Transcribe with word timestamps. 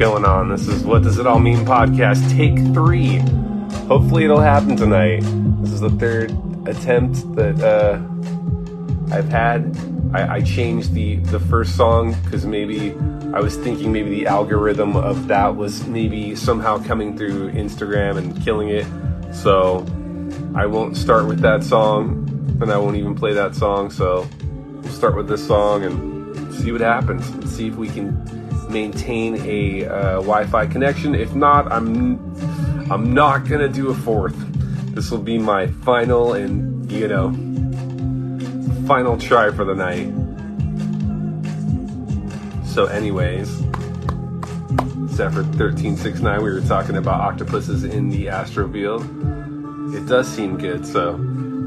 going 0.00 0.24
on? 0.24 0.48
This 0.48 0.66
is 0.66 0.82
What 0.82 1.02
Does 1.02 1.18
It 1.18 1.26
All 1.26 1.38
Mean 1.38 1.58
podcast, 1.58 2.34
take 2.34 2.56
three. 2.72 3.18
Hopefully, 3.86 4.24
it'll 4.24 4.40
happen 4.40 4.74
tonight. 4.74 5.20
This 5.60 5.72
is 5.72 5.80
the 5.80 5.90
third 5.90 6.30
attempt 6.66 7.16
that 7.34 7.60
uh, 7.60 8.00
I've 9.14 9.28
had. 9.28 9.76
I, 10.14 10.36
I 10.36 10.40
changed 10.40 10.94
the, 10.94 11.16
the 11.16 11.38
first 11.38 11.76
song 11.76 12.14
because 12.24 12.46
maybe 12.46 12.92
I 13.34 13.40
was 13.40 13.58
thinking 13.58 13.92
maybe 13.92 14.08
the 14.08 14.26
algorithm 14.26 14.96
of 14.96 15.28
that 15.28 15.54
was 15.54 15.86
maybe 15.86 16.34
somehow 16.34 16.82
coming 16.82 17.14
through 17.14 17.52
Instagram 17.52 18.16
and 18.16 18.42
killing 18.42 18.70
it. 18.70 18.86
So 19.34 19.84
I 20.54 20.64
won't 20.64 20.96
start 20.96 21.26
with 21.26 21.40
that 21.40 21.62
song 21.62 22.26
and 22.62 22.72
I 22.72 22.78
won't 22.78 22.96
even 22.96 23.14
play 23.14 23.34
that 23.34 23.54
song. 23.54 23.90
So 23.90 24.26
we'll 24.80 24.92
start 24.92 25.14
with 25.14 25.28
this 25.28 25.46
song 25.46 25.84
and 25.84 26.54
see 26.54 26.72
what 26.72 26.80
happens. 26.80 27.54
See 27.54 27.68
if 27.68 27.74
we 27.74 27.88
can 27.90 28.39
maintain 28.70 29.36
a 29.46 29.86
uh, 29.86 30.12
Wi-Fi 30.14 30.66
connection. 30.66 31.14
If 31.14 31.34
not, 31.34 31.70
I'm 31.70 32.18
I'm 32.90 33.12
not 33.14 33.46
gonna 33.46 33.68
do 33.68 33.90
a 33.90 33.94
fourth. 33.94 34.36
This 34.94 35.10
will 35.10 35.18
be 35.18 35.38
my 35.38 35.68
final 35.68 36.34
and 36.34 36.90
you 36.90 37.08
know 37.08 37.30
final 38.86 39.16
try 39.16 39.50
for 39.52 39.64
the 39.64 39.74
night. 39.74 40.12
So, 42.66 42.86
anyways, 42.86 43.48
Zephyr 45.14 45.42
1369, 45.42 46.42
we 46.42 46.50
were 46.50 46.60
talking 46.60 46.96
about 46.96 47.20
octopuses 47.20 47.84
in 47.84 48.08
the 48.08 48.26
astrofield. 48.26 49.04
It 49.94 50.06
does 50.06 50.26
seem 50.28 50.56
good. 50.56 50.86
So, 50.86 51.12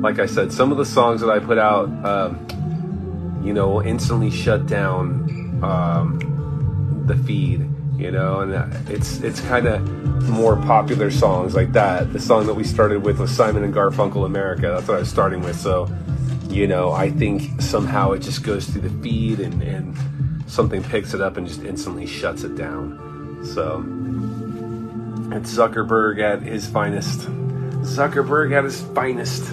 like 0.02 0.20
I 0.20 0.26
said, 0.26 0.52
some 0.52 0.72
of 0.72 0.78
the 0.78 0.86
songs 0.86 1.22
that 1.22 1.30
I 1.30 1.40
put 1.40 1.58
out, 1.58 1.88
um, 2.06 3.42
you 3.44 3.54
know, 3.54 3.70
will 3.70 3.82
instantly 3.82 4.30
shut 4.30 4.66
down 4.66 5.62
um, 5.64 6.33
the 7.06 7.16
feed. 7.16 7.70
You 7.98 8.10
know, 8.10 8.40
and 8.40 8.54
uh, 8.54 8.68
it's 8.88 9.20
it's 9.20 9.40
kind 9.42 9.68
of 9.68 9.88
more 10.30 10.56
popular 10.56 11.12
songs 11.12 11.54
like 11.54 11.74
that. 11.74 12.12
The 12.12 12.20
song 12.20 12.48
that 12.48 12.56
we 12.56 12.64
started 12.64 13.04
with 13.04 13.20
was 13.20 13.30
Simon 13.30 13.64
and 13.64 13.74
Garfunkel 13.74 14.26
America. 14.26 14.64
That's 14.64 14.88
what 14.88 14.98
I 14.98 15.00
was 15.02 15.10
starting 15.10 15.42
with. 15.42 15.56
So, 15.56 15.88
you 16.50 16.68
know, 16.68 16.92
I 16.92 17.12
think 17.12 17.62
somehow 17.62 18.12
it 18.14 18.20
just 18.20 18.44
goes 18.44 18.68
through 18.68 18.82
the 18.82 19.04
feed 19.04 19.40
and, 19.40 19.62
and 19.62 19.96
something 20.48 20.84
picks 20.84 21.14
it 21.14 21.22
up 21.22 21.38
and 21.38 21.48
just 21.48 21.62
instantly 21.64 22.08
shuts 22.08 22.44
it 22.44 22.56
down. 22.56 23.42
So 23.46 23.80
it's 25.38 25.56
Zuckerberg 25.56 26.20
at 26.20 26.42
his 26.42 26.68
finest. 26.68 27.22
Zuckerberg 27.82 28.58
at 28.58 28.64
his 28.64 28.82
finest. 28.82 29.44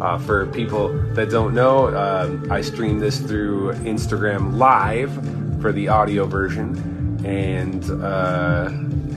Uh, 0.00 0.18
for 0.18 0.46
people 0.46 0.88
that 1.14 1.28
don't 1.30 1.52
know, 1.54 1.88
uh, 1.88 2.38
I 2.50 2.62
stream 2.62 2.98
this 3.00 3.18
through 3.18 3.74
Instagram 3.74 4.56
Live 4.56 5.12
for 5.60 5.72
the 5.72 5.88
audio 5.88 6.24
version, 6.24 7.20
and 7.24 7.84
uh, 8.02 8.70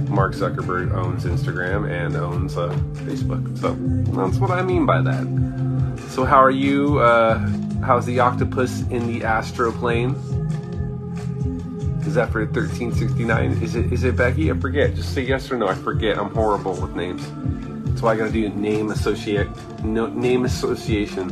Mark 0.09 0.33
Zuckerberg 0.33 0.93
owns 0.93 1.23
Instagram 1.23 1.89
and 1.89 2.17
owns 2.17 2.57
uh, 2.57 2.69
Facebook. 3.05 3.57
So 3.59 3.73
that's 4.11 4.39
what 4.39 4.51
I 4.51 4.61
mean 4.61 4.85
by 4.85 5.01
that. 5.01 6.03
So, 6.09 6.25
how 6.25 6.43
are 6.43 6.51
you? 6.51 6.99
Uh, 6.99 7.39
how's 7.81 8.05
the 8.05 8.19
octopus 8.19 8.81
in 8.89 9.07
the 9.07 9.23
astral 9.23 9.71
plane? 9.71 10.11
Is 12.05 12.15
that 12.15 12.29
for 12.29 12.45
1369? 12.45 13.63
Is 13.63 13.75
it 13.75 13.91
is 13.93 14.03
it 14.03 14.17
Becky? 14.17 14.51
I 14.51 14.55
forget. 14.55 14.95
Just 14.95 15.13
say 15.13 15.21
yes 15.21 15.49
or 15.49 15.57
no. 15.57 15.67
I 15.67 15.75
forget. 15.75 16.17
I'm 16.17 16.29
horrible 16.31 16.73
with 16.73 16.93
names. 16.93 17.25
Why 18.03 18.11
I 18.11 18.15
gotta 18.17 18.33
do 18.33 18.49
name 18.49 18.91
associate 18.91 19.47
no, 19.81 20.07
name 20.07 20.43
association. 20.43 21.29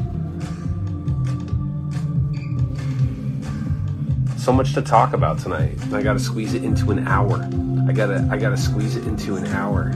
So 4.38 4.54
much 4.54 4.74
to 4.76 4.82
talk 4.82 5.12
about 5.12 5.38
tonight. 5.38 5.78
I 5.92 6.02
gotta 6.02 6.18
squeeze 6.18 6.54
it 6.54 6.64
into 6.64 6.92
an 6.92 7.06
hour. 7.09 7.44
I 7.90 7.92
gotta 7.92 8.26
I 8.32 8.38
gotta 8.38 8.56
squeeze 8.56 8.96
it 8.96 9.06
into 9.06 9.36
an 9.36 9.48
hour. 9.48 9.92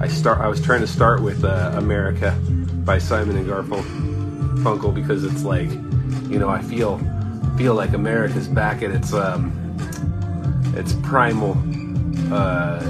I 0.00 0.08
start 0.08 0.40
I 0.40 0.48
was 0.48 0.60
trying 0.60 0.80
to 0.80 0.88
start 0.88 1.22
with 1.22 1.44
uh, 1.44 1.74
America 1.76 2.32
by 2.84 2.98
Simon 2.98 3.36
and 3.36 3.46
Garfunkel 3.46 4.92
because 4.92 5.22
it's 5.22 5.44
like, 5.44 5.70
you 6.28 6.40
know, 6.40 6.48
I 6.48 6.60
feel 6.60 6.98
feel 7.56 7.76
like 7.76 7.92
America's 7.92 8.48
back 8.48 8.82
at 8.82 8.90
its 8.90 9.12
um 9.12 9.52
its 10.76 10.92
primal 10.94 11.54
uh 12.32 12.82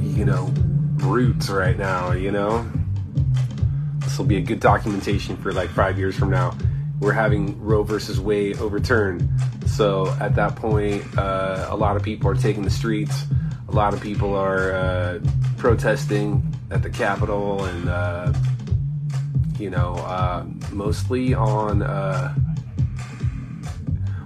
you 0.00 0.24
know 0.24 0.52
roots 0.96 1.50
right 1.50 1.78
now, 1.78 2.12
you 2.12 2.30
know. 2.30 2.68
This 3.98 4.18
will 4.18 4.26
be 4.26 4.36
a 4.36 4.40
good 4.40 4.60
documentation 4.60 5.36
for 5.36 5.52
like 5.52 5.70
5 5.70 5.98
years 5.98 6.14
from 6.16 6.30
now. 6.30 6.56
We're 7.00 7.12
having 7.12 7.60
Roe 7.60 7.82
versus 7.82 8.20
Wade 8.20 8.58
overturned 8.58 9.28
so 9.72 10.14
at 10.20 10.34
that 10.34 10.54
point, 10.56 11.02
uh, 11.16 11.68
a 11.70 11.76
lot 11.76 11.96
of 11.96 12.02
people 12.02 12.28
are 12.28 12.34
taking 12.34 12.62
the 12.62 12.70
streets. 12.70 13.24
A 13.68 13.72
lot 13.72 13.94
of 13.94 14.02
people 14.02 14.34
are 14.34 14.72
uh, 14.72 15.20
protesting 15.56 16.46
at 16.70 16.82
the 16.82 16.90
Capitol, 16.90 17.64
and 17.64 17.88
uh, 17.88 18.32
you 19.58 19.70
know, 19.70 19.94
uh, 19.94 20.44
mostly 20.72 21.32
on 21.32 21.80
uh, 21.82 22.34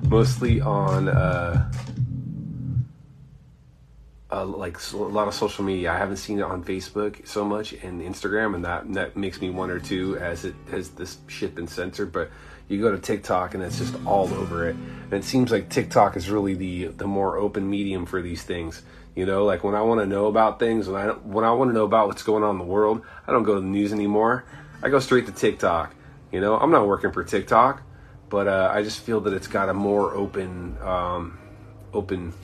mostly 0.02 0.60
on 0.60 1.06
uh, 4.30 4.44
like 4.44 4.78
a 4.92 4.96
lot 4.96 5.28
of 5.28 5.34
social 5.34 5.64
media. 5.64 5.92
I 5.92 5.98
haven't 5.98 6.16
seen 6.16 6.38
it 6.38 6.42
on 6.42 6.64
Facebook 6.64 7.26
so 7.26 7.44
much 7.44 7.72
and 7.72 8.00
Instagram, 8.02 8.54
and 8.54 8.64
that 8.64 8.92
that 8.94 9.16
makes 9.16 9.40
me 9.40 9.50
wonder 9.50 9.78
too, 9.78 10.18
as 10.18 10.44
it 10.44 10.54
has 10.70 10.90
this 10.90 11.18
shit 11.28 11.54
been 11.54 11.68
censored, 11.68 12.12
but 12.12 12.30
you 12.68 12.80
go 12.80 12.90
to 12.90 12.98
TikTok 12.98 13.54
and 13.54 13.62
it's 13.62 13.78
just 13.78 13.94
all 14.04 14.32
over 14.34 14.68
it. 14.68 14.74
And 14.74 15.12
it 15.12 15.24
seems 15.24 15.52
like 15.52 15.68
TikTok 15.68 16.16
is 16.16 16.28
really 16.28 16.54
the 16.54 16.86
the 16.86 17.06
more 17.06 17.36
open 17.36 17.68
medium 17.70 18.06
for 18.06 18.20
these 18.20 18.42
things. 18.42 18.82
You 19.14 19.24
know, 19.24 19.44
like 19.44 19.64
when 19.64 19.74
I 19.74 19.80
want 19.82 20.00
to 20.00 20.06
know 20.06 20.26
about 20.26 20.58
things, 20.58 20.88
when 20.88 21.00
I 21.00 21.12
when 21.12 21.44
I 21.44 21.52
want 21.52 21.70
to 21.70 21.74
know 21.74 21.84
about 21.84 22.08
what's 22.08 22.22
going 22.22 22.42
on 22.42 22.50
in 22.50 22.58
the 22.58 22.64
world, 22.64 23.02
I 23.26 23.32
don't 23.32 23.44
go 23.44 23.54
to 23.54 23.60
the 23.60 23.66
news 23.66 23.92
anymore. 23.92 24.44
I 24.82 24.88
go 24.88 24.98
straight 24.98 25.26
to 25.26 25.32
TikTok. 25.32 25.94
You 26.32 26.40
know, 26.40 26.56
I'm 26.56 26.70
not 26.70 26.86
working 26.86 27.12
for 27.12 27.22
TikTok, 27.22 27.82
but 28.28 28.48
uh, 28.48 28.70
I 28.74 28.82
just 28.82 29.00
feel 29.00 29.20
that 29.22 29.32
it's 29.32 29.46
got 29.46 29.68
a 29.68 29.74
more 29.74 30.14
open 30.14 30.76
um, 30.82 31.38
open 31.94 32.34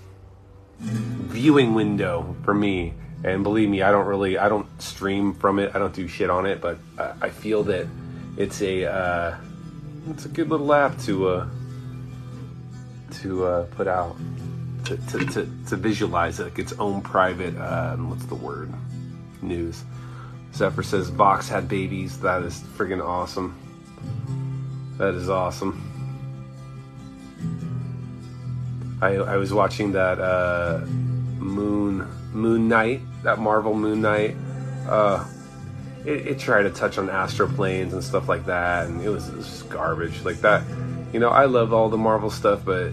viewing 0.83 1.75
window 1.75 2.37
for 2.45 2.55
me. 2.55 2.95
And 3.25 3.45
believe 3.45 3.69
me, 3.69 3.83
I 3.83 3.93
don't 3.93 4.07
really 4.07 4.37
I 4.37 4.49
don't 4.49 4.67
stream 4.83 5.35
from 5.35 5.59
it. 5.59 5.73
I 5.75 5.79
don't 5.79 5.95
do 5.95 6.09
shit 6.09 6.29
on 6.29 6.47
it, 6.47 6.61
but 6.61 6.79
uh, 6.99 7.15
I 7.21 7.31
feel 7.31 7.63
that 7.65 7.87
it's 8.37 8.61
a 8.63 8.87
uh, 8.87 9.37
it's 10.11 10.25
a 10.25 10.29
good 10.29 10.49
little 10.49 10.73
app 10.73 10.99
to 11.03 11.29
uh, 11.29 11.49
to 13.21 13.47
uh, 13.47 13.67
put 13.67 13.87
out 13.87 14.17
to, 14.87 14.97
to, 14.97 15.19
to, 15.27 15.49
to, 15.69 15.77
visualize 15.77 16.41
like 16.41 16.59
its 16.59 16.73
own 16.73 17.01
private 17.03 17.57
uh, 17.57 17.95
what's 17.97 18.25
the 18.27 18.35
word 18.35 18.73
news. 19.41 19.85
Zephyr 20.55 20.83
says 20.83 21.09
Vox 21.09 21.49
had 21.49 21.69
babies. 21.69 22.19
That 22.21 22.43
is 22.43 22.59
friggin' 22.77 23.05
awesome. 23.05 23.57
That 24.99 25.15
is 25.15 25.31
awesome. 25.31 25.92
I, 29.03 29.17
I 29.17 29.37
was 29.37 29.53
watching 29.53 29.93
that 29.93 30.21
uh, 30.21 30.79
Moon 30.87 32.09
Moon 32.33 32.69
Knight, 32.69 33.01
that 33.25 33.41
Marvel 33.41 33.75
Moon 33.75 34.01
Knight. 34.01 34.37
Uh, 34.89 35.25
it, 36.05 36.29
it, 36.29 36.39
tried 36.39 36.63
to 36.63 36.71
touch 36.71 36.99
on 36.99 37.11
astral 37.11 37.49
planes 37.49 37.93
and 37.93 38.03
stuff 38.03 38.29
like 38.29 38.47
that, 38.47 38.87
and 38.87 39.01
it 39.03 39.09
was, 39.09 39.29
it 39.29 39.37
was 39.37 39.47
just 39.47 39.69
garbage 39.69 40.23
like 40.23 40.39
that. 40.39 40.63
You 41.13 41.21
know, 41.21 41.29
I 41.31 41.45
love 41.45 41.73
all 41.73 41.89
the 41.89 41.99
Marvel 41.99 42.31
stuff, 42.31 42.65
but 42.65 42.93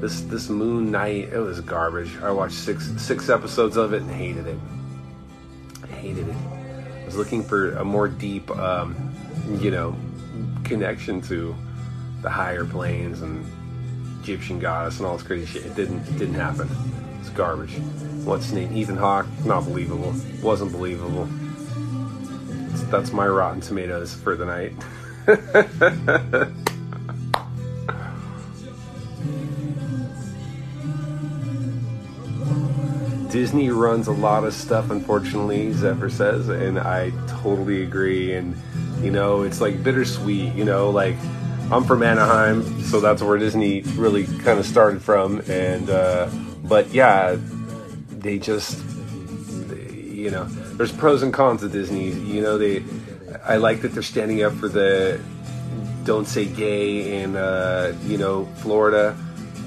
this 0.00 0.20
this 0.22 0.48
Moon 0.48 0.92
Knight, 0.92 1.30
it 1.32 1.38
was 1.38 1.60
garbage. 1.60 2.16
I 2.18 2.30
watched 2.30 2.54
six 2.54 2.88
six 2.96 3.28
episodes 3.28 3.76
of 3.76 3.92
it 3.92 4.02
and 4.02 4.10
hated 4.10 4.46
it. 4.46 4.58
I 5.82 5.86
hated 5.88 6.28
it. 6.28 6.36
I 6.36 7.04
was 7.04 7.16
looking 7.16 7.42
for 7.42 7.72
a 7.72 7.84
more 7.84 8.06
deep, 8.06 8.48
um, 8.52 9.12
you 9.60 9.72
know, 9.72 9.96
connection 10.62 11.20
to 11.22 11.56
the 12.22 12.30
higher 12.30 12.64
planes 12.64 13.22
and 13.22 13.44
Egyptian 14.28 14.58
goddess 14.58 14.98
and 14.98 15.06
all 15.06 15.16
this 15.16 15.26
crazy 15.26 15.46
shit. 15.46 15.66
It 15.66 15.74
didn't 15.74 16.06
it 16.08 16.18
didn't 16.18 16.34
happen. 16.34 16.68
It's 17.20 17.30
garbage. 17.30 17.76
What's 18.24 18.52
name? 18.52 18.76
Ethan 18.76 18.96
Hawke. 18.96 19.26
Not 19.44 19.64
believable. 19.64 20.14
Wasn't 20.42 20.72
believable 20.72 21.28
that's 22.90 23.12
my 23.12 23.26
Rotten 23.26 23.60
Tomatoes 23.60 24.14
for 24.14 24.36
the 24.36 24.46
night. 24.46 24.72
Disney 33.30 33.70
runs 33.70 34.06
a 34.06 34.12
lot 34.12 34.44
of 34.44 34.54
stuff, 34.54 34.90
unfortunately, 34.90 35.72
Zephyr 35.72 36.08
says, 36.08 36.48
and 36.48 36.78
I 36.78 37.10
totally 37.26 37.82
agree. 37.82 38.34
And, 38.34 38.56
you 39.02 39.10
know, 39.10 39.42
it's 39.42 39.60
like 39.60 39.82
bittersweet, 39.82 40.54
you 40.54 40.64
know, 40.64 40.90
like 40.90 41.16
I'm 41.70 41.84
from 41.84 42.02
Anaheim, 42.02 42.82
so 42.82 43.00
that's 43.00 43.22
where 43.22 43.38
Disney 43.38 43.80
really 43.96 44.24
kind 44.24 44.58
of 44.58 44.66
started 44.66 45.02
from. 45.02 45.40
And, 45.48 45.90
uh, 45.90 46.30
but 46.62 46.92
yeah, 46.92 47.36
they 48.08 48.38
just, 48.38 48.82
they, 49.68 49.90
you 49.92 50.30
know, 50.30 50.44
there's 50.44 50.92
pros 50.92 51.22
and 51.22 51.32
cons 51.32 51.62
of 51.62 51.72
Disney. 51.72 52.10
You 52.10 52.42
know, 52.42 52.58
they 52.58 52.84
I 53.44 53.56
like 53.56 53.82
that 53.82 53.92
they're 53.92 54.02
standing 54.02 54.42
up 54.42 54.52
for 54.54 54.68
the 54.68 55.20
don't 56.04 56.26
say 56.26 56.46
gay 56.46 57.22
in 57.22 57.36
uh, 57.36 57.96
you 58.04 58.18
know 58.18 58.46
Florida. 58.56 59.16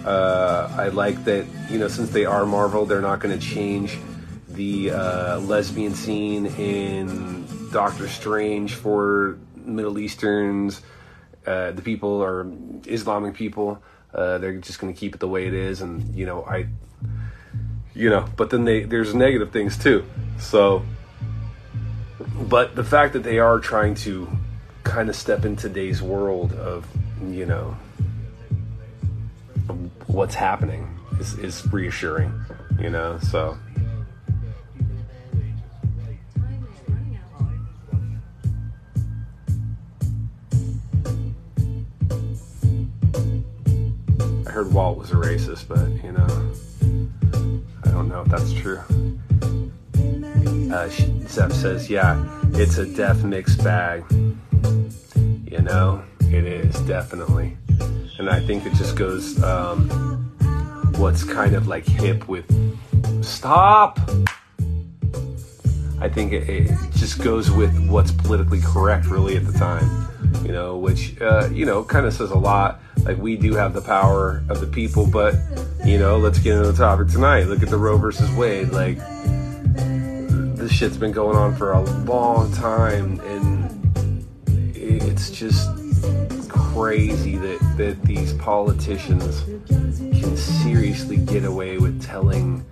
Uh, 0.06 0.74
I 0.78 0.88
like 0.90 1.24
that 1.26 1.46
you 1.70 1.78
know 1.78 1.88
since 1.88 2.10
they 2.12 2.26
are 2.26 2.46
Marvel, 2.46 2.86
they're 2.86 3.02
not 3.02 3.20
going 3.20 3.38
to 3.38 3.46
change 3.46 3.98
the 4.48 4.92
uh, 4.92 5.40
lesbian 5.40 5.94
scene 5.94 6.48
in 6.48 7.48
Doctor 7.72 8.08
Strange 8.08 8.76
for 8.76 9.38
Middle 9.56 10.00
Easterns. 10.00 10.82
Uh, 11.50 11.72
the 11.72 11.82
people 11.82 12.24
are 12.24 12.46
Islamic 12.86 13.34
people. 13.34 13.82
Uh, 14.14 14.38
they're 14.38 14.58
just 14.58 14.80
going 14.80 14.94
to 14.94 15.00
keep 15.00 15.16
it 15.16 15.20
the 15.20 15.28
way 15.28 15.48
it 15.48 15.54
is, 15.56 15.82
and 15.82 16.14
you 16.16 16.28
know 16.28 16.44
I, 16.44 16.68
you 17.96 18.12
know, 18.12 18.26
but 18.38 18.52
then 18.52 18.66
they 18.66 18.84
there's 18.84 19.16
negative 19.16 19.52
things 19.52 19.76
too. 19.76 20.06
So, 20.40 20.84
but 22.48 22.76
the 22.76 22.84
fact 22.84 23.14
that 23.14 23.24
they 23.24 23.40
are 23.40 23.60
trying 23.60 23.96
to 23.96 24.30
kind 24.84 25.10
of 25.10 25.16
step 25.16 25.44
in 25.44 25.56
today's 25.56 26.04
world 26.04 26.54
of 26.54 26.86
you 27.26 27.48
know 27.48 27.76
what's 30.06 30.36
happening 30.36 31.00
is, 31.20 31.34
is 31.40 31.74
reassuring 31.74 32.32
you 32.80 32.90
know 32.90 33.20
so 33.20 33.58
was 45.00 45.12
a 45.12 45.16
racist, 45.16 45.66
but 45.66 45.88
you 46.04 46.12
know, 46.12 46.28
I 47.86 47.92
don't 47.92 48.10
know 48.10 48.22
if 48.22 48.28
that's 48.28 48.52
true. 48.52 48.82
Uh, 50.74 50.90
Zeph 51.26 51.54
says, 51.54 51.90
yeah, 51.90 52.22
it's 52.52 52.78
a 52.78 52.86
deaf 52.86 53.24
mixed 53.24 53.64
bag. 53.64 54.04
You 54.12 55.62
know, 55.62 56.04
it 56.20 56.44
is 56.44 56.78
definitely. 56.82 57.58
And 58.18 58.30
I 58.30 58.42
think 58.42 58.66
it 58.66 58.74
just 58.74 58.98
goes, 58.98 59.42
um, 59.42 59.88
what's 60.98 61.24
kind 61.24 61.56
of 61.56 61.68
like 61.68 61.86
hip 61.86 62.28
with 62.28 62.46
stop. 63.24 64.00
I 66.02 66.10
think 66.10 66.34
it, 66.34 66.50
it 66.50 66.72
just 66.96 67.24
goes 67.24 67.50
with 67.50 67.74
what's 67.88 68.12
politically 68.12 68.60
correct, 68.60 69.06
really, 69.06 69.38
at 69.38 69.46
the 69.46 69.58
time. 69.58 70.10
You 70.44 70.52
know, 70.52 70.78
which, 70.78 71.20
uh, 71.22 71.50
you 71.54 71.66
know, 71.66 71.86
kind 71.86 72.06
of 72.06 72.14
says 72.14 72.32
a 72.32 72.38
lot. 72.38 72.82
Like, 73.06 73.18
we 73.18 73.38
do 73.38 73.54
have 73.56 73.74
the 73.74 73.82
power 73.82 74.44
of 74.50 74.60
the 74.60 74.68
people, 74.68 75.08
but, 75.08 75.36
you 75.86 75.98
know, 75.98 76.18
let's 76.18 76.40
get 76.40 76.56
into 76.56 76.72
the 76.72 76.78
topic 76.78 77.08
tonight. 77.08 77.44
Look 77.44 77.64
at 77.64 77.70
the 77.70 77.78
Roe 77.78 77.98
versus 77.98 78.30
Wade. 78.32 78.70
Like, 78.70 78.98
this 80.56 80.72
shit's 80.72 80.98
been 80.98 81.12
going 81.12 81.38
on 81.38 81.56
for 81.56 81.72
a 81.72 81.82
long 81.82 82.52
time, 82.54 83.20
and 83.22 84.26
it's 84.76 85.32
just 85.32 85.70
crazy 86.50 87.38
that, 87.38 87.60
that 87.78 88.02
these 88.04 88.34
politicians 88.34 89.44
can 89.68 90.38
seriously 90.38 91.18
get 91.18 91.46
away 91.46 91.78
with 91.78 92.02
telling 92.02 92.66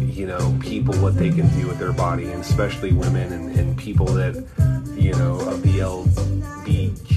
you 0.00 0.26
know 0.26 0.56
people 0.60 0.94
what 0.96 1.16
they 1.16 1.30
can 1.30 1.48
do 1.60 1.66
with 1.66 1.78
their 1.78 1.92
body 1.92 2.24
and 2.24 2.40
especially 2.40 2.92
women 2.92 3.32
and, 3.32 3.58
and 3.58 3.76
people 3.76 4.06
that 4.06 4.34
you 4.96 5.12
know 5.14 5.40
of 5.48 5.62
the 5.62 5.78
LBG 5.78 7.11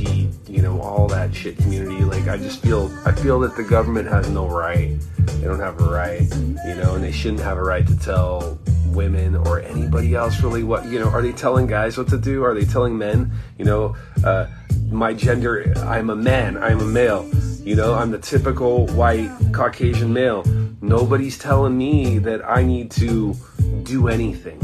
you 0.55 0.61
know 0.61 0.79
all 0.79 1.07
that 1.09 1.35
shit 1.35 1.57
community. 1.57 2.05
Like 2.05 2.29
I 2.29 2.37
just 2.37 2.61
feel 2.61 2.89
I 3.05 3.11
feel 3.11 3.41
that 3.41 3.57
the 3.57 3.63
government 3.63 4.07
has 4.07 4.29
no 4.29 4.47
right. 4.47 4.97
They 5.17 5.43
don't 5.43 5.59
have 5.59 5.81
a 5.81 5.89
right 5.89 6.21
you 6.65 6.75
know 6.75 6.95
and 6.95 7.03
they 7.03 7.11
shouldn't 7.11 7.41
have 7.41 7.57
a 7.57 7.63
right 7.63 7.85
to 7.85 7.99
tell 7.99 8.57
women 8.87 9.35
or 9.35 9.59
anybody 9.59 10.15
else 10.15 10.41
really 10.41 10.63
what 10.63 10.85
you 10.85 10.97
know 10.97 11.09
are 11.09 11.21
they 11.21 11.33
telling 11.33 11.67
guys 11.67 11.97
what 11.97 12.07
to 12.07 12.17
do? 12.17 12.43
Are 12.45 12.53
they 12.53 12.63
telling 12.63 12.97
men? 12.97 13.31
You 13.57 13.65
know 13.65 13.95
uh, 14.23 14.47
my 14.89 15.13
gender 15.13 15.73
i'm 15.79 16.09
a 16.09 16.15
man 16.15 16.57
i'm 16.57 16.79
a 16.79 16.85
male. 16.85 17.29
You 17.59 17.75
know 17.75 17.93
i'm 17.93 18.11
the 18.11 18.19
typical 18.19 18.87
white 18.87 19.29
caucasian 19.51 20.13
male. 20.13 20.43
Nobody's 20.81 21.37
telling 21.37 21.77
me 21.77 22.17
that 22.19 22.47
i 22.49 22.63
need 22.63 22.91
to 22.91 23.35
do 23.83 24.07
anything. 24.07 24.59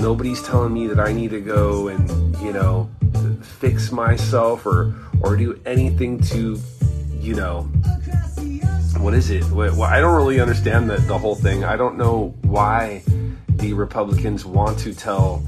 Nobody's 0.00 0.42
telling 0.42 0.74
me 0.74 0.86
that 0.88 1.00
i 1.00 1.12
need 1.12 1.30
to 1.30 1.40
go 1.40 1.88
and 1.88 2.36
you 2.40 2.52
know 2.52 2.90
fix 3.44 3.92
myself 3.92 4.66
or 4.66 4.94
or 5.20 5.36
do 5.36 5.58
anything 5.66 6.20
to 6.20 6.58
you 7.12 7.34
know 7.34 7.62
what 8.98 9.14
is 9.14 9.30
it 9.30 9.44
well, 9.50 9.82
i 9.82 10.00
don't 10.00 10.16
really 10.16 10.40
understand 10.40 10.88
the, 10.88 10.96
the 10.96 11.16
whole 11.16 11.34
thing 11.34 11.64
i 11.64 11.76
don't 11.76 11.96
know 11.96 12.34
why 12.42 13.02
the 13.60 13.74
Republicans 13.74 14.44
want 14.44 14.78
to 14.78 14.94
tell 14.94 15.42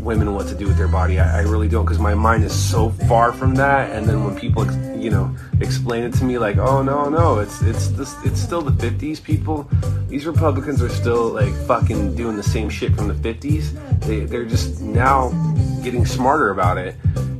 women 0.00 0.34
what 0.34 0.46
to 0.46 0.54
do 0.54 0.66
with 0.66 0.76
their 0.76 0.88
body. 0.88 1.18
I, 1.18 1.38
I 1.38 1.42
really 1.42 1.68
don't 1.68 1.84
because 1.84 1.98
my 1.98 2.14
mind 2.14 2.44
is 2.44 2.54
so 2.54 2.90
far 2.90 3.32
from 3.32 3.56
that. 3.56 3.90
And 3.90 4.06
then 4.06 4.24
when 4.24 4.38
people, 4.38 4.64
you 4.96 5.10
know, 5.10 5.34
explain 5.60 6.04
it 6.04 6.14
to 6.14 6.24
me 6.24 6.38
like, 6.38 6.56
oh 6.58 6.82
no, 6.82 7.08
no, 7.08 7.40
it's 7.40 7.60
it's 7.62 7.88
this, 7.88 8.14
it's 8.24 8.40
still 8.40 8.62
the 8.62 8.70
50s. 8.70 9.22
People, 9.22 9.68
these 10.08 10.26
Republicans 10.26 10.80
are 10.80 10.88
still 10.88 11.28
like 11.30 11.52
fucking 11.66 12.14
doing 12.14 12.36
the 12.36 12.42
same 12.42 12.70
shit 12.70 12.94
from 12.94 13.08
the 13.08 13.14
50s. 13.14 13.72
They 14.02 14.20
they're 14.20 14.44
just 14.44 14.80
now 14.80 15.30
getting 15.86 16.04
smarter 16.04 16.50
about 16.50 16.76
it. 16.76 16.96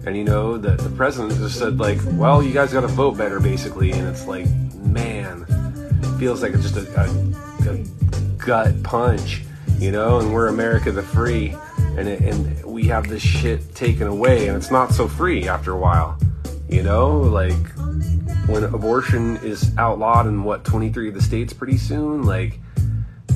And 0.06 0.16
you 0.16 0.24
know, 0.24 0.56
the 0.56 0.70
the 0.76 0.90
president 0.96 1.38
just 1.38 1.58
said 1.58 1.78
like, 1.78 1.98
well, 2.12 2.42
you 2.42 2.54
guys 2.54 2.72
got 2.72 2.82
to 2.82 2.86
vote 2.88 3.18
better, 3.18 3.40
basically. 3.40 3.90
And 3.90 4.08
it's 4.08 4.26
like, 4.26 4.48
man, 4.76 5.44
feels 6.18 6.42
like 6.42 6.54
it's 6.54 6.70
just 6.70 6.76
a, 6.76 7.00
a, 7.00 7.72
a 7.72 8.36
gut 8.38 8.82
punch 8.82 9.42
you 9.78 9.90
know, 9.90 10.18
and 10.18 10.32
we're 10.32 10.48
America 10.48 10.90
the 10.90 11.02
free, 11.02 11.54
and 11.96 12.08
it, 12.08 12.20
and 12.22 12.64
we 12.64 12.84
have 12.84 13.08
this 13.08 13.22
shit 13.22 13.74
taken 13.74 14.06
away, 14.06 14.48
and 14.48 14.56
it's 14.56 14.70
not 14.70 14.92
so 14.92 15.06
free 15.06 15.48
after 15.48 15.72
a 15.72 15.78
while, 15.78 16.18
you 16.68 16.82
know, 16.82 17.18
like 17.20 17.56
when 18.48 18.64
abortion 18.64 19.36
is 19.38 19.76
outlawed 19.76 20.26
in 20.26 20.44
what 20.44 20.64
23 20.64 21.08
of 21.08 21.14
the 21.14 21.20
states 21.20 21.52
pretty 21.52 21.76
soon, 21.76 22.22
like 22.22 22.58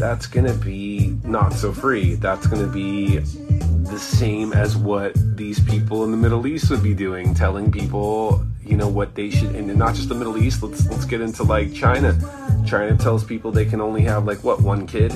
that's 0.00 0.26
gonna 0.26 0.54
be 0.54 1.16
not 1.22 1.52
so 1.52 1.72
free. 1.72 2.14
That's 2.14 2.46
gonna 2.46 2.66
be 2.66 3.18
the 3.18 3.98
same 3.98 4.52
as 4.52 4.76
what 4.76 5.12
these 5.36 5.60
people 5.60 6.04
in 6.04 6.10
the 6.10 6.16
Middle 6.16 6.46
East 6.46 6.70
would 6.70 6.82
be 6.82 6.94
doing, 6.94 7.34
telling 7.34 7.70
people, 7.70 8.44
you 8.64 8.76
know, 8.76 8.88
what 8.88 9.14
they 9.14 9.30
should, 9.30 9.54
and 9.54 9.76
not 9.76 9.94
just 9.94 10.08
the 10.08 10.14
Middle 10.14 10.38
East. 10.38 10.62
Let's 10.62 10.88
let's 10.88 11.04
get 11.04 11.20
into 11.20 11.44
like 11.44 11.72
China. 11.74 12.18
China 12.66 12.96
tells 12.96 13.22
people 13.22 13.52
they 13.52 13.66
can 13.66 13.80
only 13.80 14.02
have 14.02 14.24
like 14.24 14.42
what 14.42 14.60
one 14.62 14.86
kid 14.86 15.12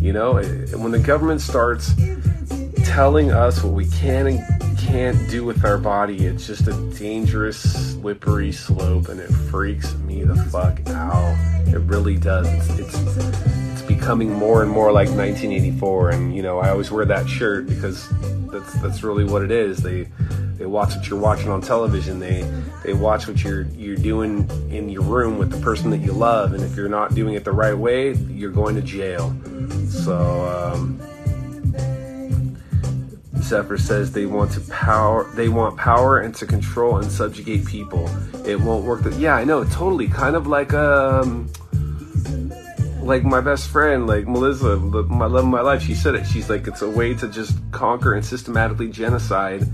you 0.00 0.12
know, 0.12 0.34
when 0.34 0.92
the 0.92 1.00
government 1.00 1.40
starts 1.40 1.92
telling 2.84 3.32
us 3.32 3.62
what 3.64 3.72
we 3.72 3.86
can 3.86 4.28
and 4.28 4.78
can't 4.78 5.28
do 5.28 5.44
with 5.44 5.64
our 5.64 5.76
body, 5.76 6.26
it's 6.26 6.46
just 6.46 6.68
a 6.68 6.72
dangerous, 6.96 7.58
slippery 7.94 8.52
slope, 8.52 9.08
and 9.08 9.18
it 9.18 9.28
freaks 9.50 9.94
me 9.98 10.22
the 10.22 10.36
fuck 10.36 10.88
out. 10.90 11.36
It 11.66 11.80
really 11.80 12.16
does. 12.16 12.46
It's, 12.46 12.78
it's, 12.78 13.16
it's 13.16 13.67
becoming 13.98 14.32
more 14.32 14.62
and 14.62 14.70
more 14.70 14.92
like 14.92 15.08
1984, 15.08 16.10
and 16.10 16.34
you 16.34 16.42
know, 16.42 16.58
I 16.58 16.70
always 16.70 16.90
wear 16.90 17.04
that 17.06 17.28
shirt 17.28 17.66
because 17.66 18.08
that's 18.50 18.72
that's 18.80 19.02
really 19.02 19.24
what 19.24 19.42
it 19.42 19.50
is. 19.50 19.78
They 19.78 20.04
they 20.56 20.66
watch 20.66 20.94
what 20.94 21.08
you're 21.08 21.20
watching 21.20 21.50
on 21.50 21.60
television. 21.60 22.20
They 22.20 22.48
they 22.84 22.94
watch 22.94 23.26
what 23.26 23.42
you're 23.42 23.62
you're 23.76 23.96
doing 23.96 24.48
in 24.70 24.88
your 24.88 25.02
room 25.02 25.38
with 25.38 25.50
the 25.50 25.58
person 25.58 25.90
that 25.90 25.98
you 25.98 26.12
love, 26.12 26.52
and 26.52 26.62
if 26.62 26.76
you're 26.76 26.88
not 26.88 27.14
doing 27.14 27.34
it 27.34 27.44
the 27.44 27.52
right 27.52 27.76
way, 27.76 28.14
you're 28.14 28.52
going 28.52 28.76
to 28.76 28.82
jail. 28.82 29.34
So 29.88 30.16
um, 30.46 30.98
Zephyr 33.48 33.78
says 33.78 34.12
they 34.12 34.26
want 34.26 34.52
to 34.52 34.60
power, 34.70 35.30
they 35.34 35.48
want 35.48 35.76
power 35.76 36.20
and 36.20 36.34
to 36.36 36.46
control 36.46 36.98
and 36.98 37.10
subjugate 37.10 37.66
people. 37.66 38.08
It 38.46 38.60
won't 38.60 38.84
work. 38.84 39.02
Yeah, 39.16 39.34
I 39.34 39.44
know, 39.44 39.64
totally. 39.64 40.06
Kind 40.08 40.36
of 40.36 40.46
like 40.46 40.72
um, 40.72 41.50
like 43.08 43.24
my 43.24 43.40
best 43.40 43.70
friend, 43.70 44.06
like 44.06 44.28
Melissa, 44.28 44.76
my 44.76 45.26
love 45.26 45.44
of 45.44 45.50
my 45.50 45.62
life. 45.62 45.82
She 45.82 45.94
said 45.94 46.14
it. 46.14 46.26
She's 46.26 46.50
like, 46.50 46.66
it's 46.66 46.82
a 46.82 46.90
way 46.90 47.14
to 47.14 47.26
just 47.26 47.56
conquer 47.72 48.12
and 48.12 48.22
systematically 48.24 48.88
genocide 48.88 49.66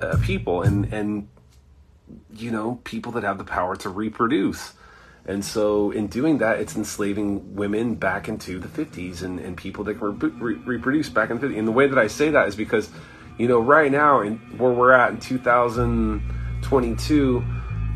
uh, 0.00 0.16
people 0.22 0.62
and 0.62 0.92
and 0.92 1.28
you 2.34 2.50
know 2.50 2.80
people 2.84 3.12
that 3.12 3.22
have 3.24 3.38
the 3.38 3.44
power 3.44 3.76
to 3.76 3.88
reproduce. 3.88 4.74
And 5.26 5.42
so, 5.44 5.90
in 5.90 6.06
doing 6.08 6.38
that, 6.38 6.58
it's 6.60 6.76
enslaving 6.76 7.56
women 7.56 7.94
back 7.94 8.28
into 8.28 8.58
the 8.58 8.68
50s 8.68 9.22
and, 9.22 9.40
and 9.40 9.56
people 9.56 9.82
that 9.84 9.98
can 9.98 10.18
re- 10.18 10.28
re- 10.28 10.60
reproduce 10.66 11.08
back 11.08 11.30
in 11.30 11.40
the 11.40 11.46
50s. 11.46 11.58
And 11.58 11.66
the 11.66 11.72
way 11.72 11.86
that 11.86 11.98
I 11.98 12.08
say 12.08 12.28
that 12.28 12.46
is 12.46 12.54
because, 12.54 12.90
you 13.38 13.48
know, 13.48 13.58
right 13.58 13.90
now, 13.90 14.20
in 14.20 14.36
where 14.58 14.70
we're 14.70 14.92
at 14.92 15.12
in 15.12 15.20
2022, 15.20 17.42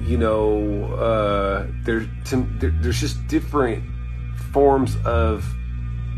you 0.00 0.16
know, 0.16 0.84
uh, 0.94 1.66
there, 1.82 2.08
there, 2.30 2.72
there's 2.80 2.98
just 2.98 3.26
different 3.26 3.84
forms 4.52 4.96
of 5.04 5.44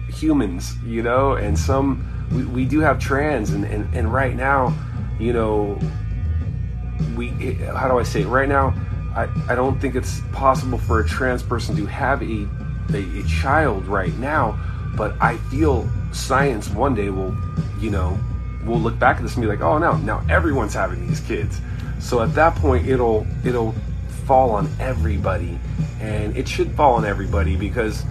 humans, 0.09 0.75
you 0.85 1.03
know, 1.03 1.35
and 1.35 1.59
some, 1.59 2.07
we, 2.33 2.45
we 2.45 2.65
do 2.65 2.81
have 2.81 2.99
trans, 2.99 3.51
and, 3.51 3.65
and, 3.65 3.93
and 3.95 4.13
right 4.13 4.35
now, 4.35 4.75
you 5.19 5.33
know, 5.33 5.79
we, 7.17 7.29
how 7.29 7.89
do 7.89 7.99
I 7.99 8.03
say 8.03 8.23
it? 8.23 8.27
Right 8.27 8.49
now, 8.49 8.75
I, 9.15 9.29
I 9.49 9.55
don't 9.55 9.81
think 9.81 9.95
it's 9.95 10.21
possible 10.33 10.79
for 10.79 11.01
a 11.01 11.07
trans 11.07 11.43
person 11.43 11.77
to 11.77 11.87
have 11.87 12.23
a, 12.23 12.49
a, 12.93 13.21
a 13.21 13.23
child 13.25 13.87
right 13.87 14.15
now, 14.19 14.59
but 14.97 15.15
I 15.21 15.37
feel 15.51 15.89
science 16.13 16.69
one 16.71 16.95
day 16.95 17.11
will, 17.11 17.37
you 17.81 17.91
know, 17.91 18.19
will 18.65 18.81
look 18.81 18.99
back 18.99 19.17
at 19.17 19.23
this 19.23 19.35
and 19.35 19.43
be 19.43 19.49
like, 19.49 19.61
oh 19.61 19.79
no, 19.79 19.97
now 19.99 20.25
everyone's 20.29 20.75
having 20.75 21.07
these 21.07 21.21
kids. 21.21 21.61
So 21.99 22.23
at 22.23 22.35
that 22.35 22.55
point, 22.57 22.89
it'll 22.89 23.27
it'll 23.45 23.75
fall 24.31 24.53
on 24.53 24.71
everybody, 24.79 25.59
and 26.01 26.37
it 26.37 26.47
should 26.47 26.71
fall 26.77 26.95
on 26.95 27.05
everybody 27.05 27.57
because 27.57 28.05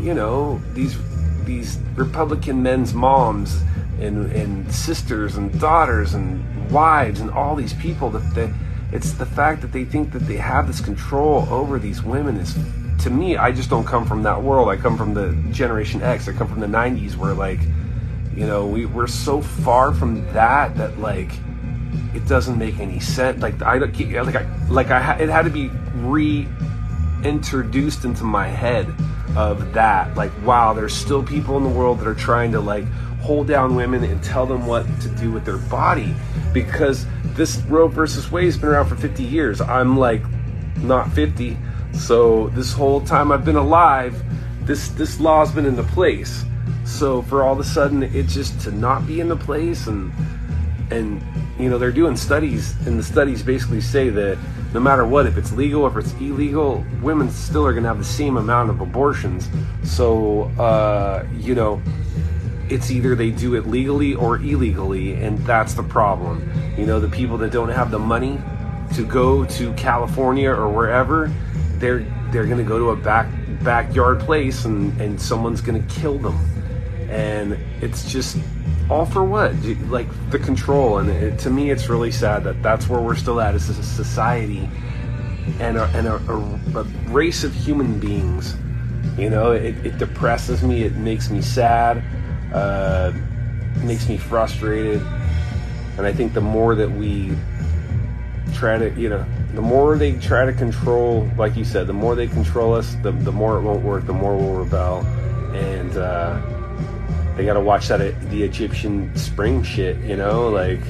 you 0.00 0.14
know 0.14 0.58
these 0.72 0.96
these 1.44 1.78
Republican 1.96 2.62
men's 2.62 2.94
moms 2.94 3.60
and 4.00 4.32
and 4.32 4.72
sisters 4.72 5.36
and 5.36 5.60
daughters 5.60 6.14
and 6.14 6.42
wives 6.70 7.20
and 7.20 7.30
all 7.30 7.54
these 7.54 7.74
people 7.74 8.08
that 8.08 8.34
they, 8.34 8.50
it's 8.90 9.12
the 9.12 9.26
fact 9.26 9.60
that 9.60 9.70
they 9.70 9.84
think 9.84 10.12
that 10.12 10.20
they 10.20 10.38
have 10.38 10.66
this 10.66 10.80
control 10.80 11.46
over 11.50 11.78
these 11.78 12.02
women 12.02 12.38
is 12.38 12.56
to 13.02 13.10
me 13.10 13.36
I 13.36 13.52
just 13.52 13.68
don't 13.68 13.86
come 13.86 14.06
from 14.06 14.22
that 14.22 14.42
world. 14.42 14.70
I 14.70 14.76
come 14.76 14.96
from 14.96 15.12
the 15.12 15.36
generation 15.52 16.00
X. 16.00 16.26
I 16.26 16.32
come 16.32 16.48
from 16.48 16.60
the 16.60 16.66
90s 16.66 17.16
where 17.16 17.34
like 17.34 17.60
you 18.34 18.46
know 18.46 18.66
we, 18.66 18.86
we're 18.86 19.06
so 19.06 19.42
far 19.42 19.92
from 19.92 20.24
that 20.32 20.74
that 20.78 20.98
like 20.98 21.32
it 22.16 22.26
doesn't 22.26 22.58
make 22.58 22.80
any 22.80 22.98
sense 22.98 23.40
like 23.42 23.62
I 23.62 23.78
like 23.78 24.00
I 24.00 24.22
like 24.68 24.90
I 24.90 25.18
it 25.18 25.28
had 25.28 25.42
to 25.42 25.50
be 25.50 25.70
reintroduced 25.94 28.04
into 28.04 28.24
my 28.24 28.48
head 28.48 28.92
of 29.36 29.72
that 29.74 30.16
like 30.16 30.32
wow 30.42 30.72
there's 30.72 30.94
still 30.94 31.22
people 31.22 31.56
in 31.56 31.62
the 31.62 31.68
world 31.68 32.00
that 32.00 32.08
are 32.08 32.14
trying 32.14 32.50
to 32.52 32.60
like 32.60 32.86
hold 33.20 33.48
down 33.48 33.74
women 33.74 34.04
and 34.04 34.22
tell 34.22 34.46
them 34.46 34.66
what 34.66 34.84
to 35.00 35.08
do 35.08 35.32
with 35.32 35.44
their 35.44 35.58
body 35.58 36.14
because 36.52 37.06
this 37.34 37.58
Roe 37.68 37.88
versus 37.88 38.30
Wade 38.30 38.44
has 38.44 38.56
been 38.56 38.68
around 38.68 38.86
for 38.86 38.96
50 38.96 39.22
years. 39.22 39.60
I'm 39.60 39.98
like 39.98 40.22
not 40.78 41.12
50, 41.12 41.56
so 41.92 42.48
this 42.50 42.72
whole 42.72 43.00
time 43.00 43.32
I've 43.32 43.44
been 43.44 43.56
alive, 43.56 44.22
this 44.62 44.88
this 44.90 45.18
law's 45.18 45.52
been 45.52 45.66
into 45.66 45.82
place. 45.82 46.44
So 46.84 47.22
for 47.22 47.42
all 47.42 47.54
of 47.54 47.58
a 47.58 47.64
sudden 47.64 48.04
it 48.04 48.28
just 48.28 48.60
to 48.60 48.70
not 48.70 49.06
be 49.06 49.20
in 49.20 49.28
the 49.28 49.36
place 49.36 49.86
and 49.86 50.12
and 50.90 51.20
you 51.58 51.70
know 51.70 51.78
they're 51.78 51.92
doing 51.92 52.16
studies 52.16 52.74
and 52.86 52.98
the 52.98 53.02
studies 53.02 53.42
basically 53.42 53.80
say 53.80 54.10
that 54.10 54.38
no 54.74 54.80
matter 54.80 55.06
what 55.06 55.26
if 55.26 55.38
it's 55.38 55.52
legal 55.52 55.82
or 55.82 55.98
if 55.98 56.04
it's 56.04 56.12
illegal 56.20 56.84
women 57.00 57.30
still 57.30 57.66
are 57.66 57.72
going 57.72 57.82
to 57.82 57.88
have 57.88 57.98
the 57.98 58.04
same 58.04 58.36
amount 58.36 58.68
of 58.68 58.80
abortions 58.80 59.48
so 59.82 60.44
uh, 60.58 61.26
you 61.38 61.54
know 61.54 61.80
it's 62.68 62.90
either 62.90 63.14
they 63.14 63.30
do 63.30 63.54
it 63.54 63.66
legally 63.66 64.14
or 64.14 64.38
illegally, 64.38 65.14
and 65.14 65.38
that's 65.40 65.74
the 65.74 65.82
problem. 65.82 66.50
You 66.76 66.86
know, 66.86 66.98
the 66.98 67.08
people 67.08 67.38
that 67.38 67.52
don't 67.52 67.68
have 67.68 67.90
the 67.90 67.98
money 67.98 68.40
to 68.94 69.04
go 69.04 69.44
to 69.44 69.72
California 69.74 70.50
or 70.50 70.68
wherever, 70.68 71.32
they're 71.74 72.04
they're 72.30 72.46
gonna 72.46 72.64
go 72.64 72.78
to 72.78 72.90
a 72.90 72.96
back 72.96 73.28
backyard 73.62 74.20
place 74.20 74.64
and 74.64 74.98
and 75.00 75.20
someone's 75.20 75.60
gonna 75.60 75.84
kill 75.88 76.18
them, 76.18 76.38
and 77.08 77.58
it's 77.80 78.10
just 78.10 78.36
all 78.90 79.06
for 79.06 79.24
what? 79.24 79.54
Like 79.88 80.08
the 80.30 80.38
control, 80.38 80.98
and 80.98 81.10
it, 81.10 81.38
to 81.40 81.50
me, 81.50 81.70
it's 81.70 81.88
really 81.88 82.10
sad 82.10 82.44
that 82.44 82.62
that's 82.62 82.88
where 82.88 83.00
we're 83.00 83.16
still 83.16 83.40
at 83.40 83.54
as 83.54 83.68
a 83.68 83.74
society 83.82 84.68
and 85.60 85.76
a, 85.76 85.84
and 85.94 86.06
a, 86.06 86.14
a, 86.30 86.80
a 86.80 86.82
race 87.08 87.44
of 87.44 87.54
human 87.54 87.98
beings. 87.98 88.56
You 89.16 89.30
know, 89.30 89.52
it, 89.52 89.74
it 89.86 89.98
depresses 89.98 90.62
me. 90.62 90.82
It 90.82 90.96
makes 90.96 91.30
me 91.30 91.40
sad 91.40 92.02
uh, 92.52 93.12
makes 93.82 94.08
me 94.08 94.16
frustrated. 94.16 95.00
And 95.96 96.06
I 96.06 96.12
think 96.12 96.34
the 96.34 96.40
more 96.40 96.74
that 96.74 96.90
we 96.90 97.36
try 98.54 98.78
to, 98.78 98.90
you 98.98 99.08
know, 99.08 99.24
the 99.54 99.62
more 99.62 99.96
they 99.96 100.12
try 100.12 100.44
to 100.44 100.52
control, 100.52 101.30
like 101.36 101.56
you 101.56 101.64
said, 101.64 101.86
the 101.86 101.92
more 101.92 102.14
they 102.14 102.26
control 102.26 102.74
us, 102.74 102.94
the, 103.02 103.12
the 103.12 103.32
more 103.32 103.58
it 103.58 103.62
won't 103.62 103.82
work, 103.82 104.06
the 104.06 104.12
more 104.12 104.36
we'll 104.36 104.64
rebel. 104.64 105.00
And 105.54 105.96
uh, 105.96 106.40
they 107.36 107.44
got 107.44 107.54
to 107.54 107.60
watch 107.60 107.88
that 107.88 108.00
the 108.30 108.42
Egyptian 108.42 109.14
spring 109.16 109.62
shit, 109.62 109.96
you 109.98 110.16
know, 110.16 110.48
like 110.48 110.80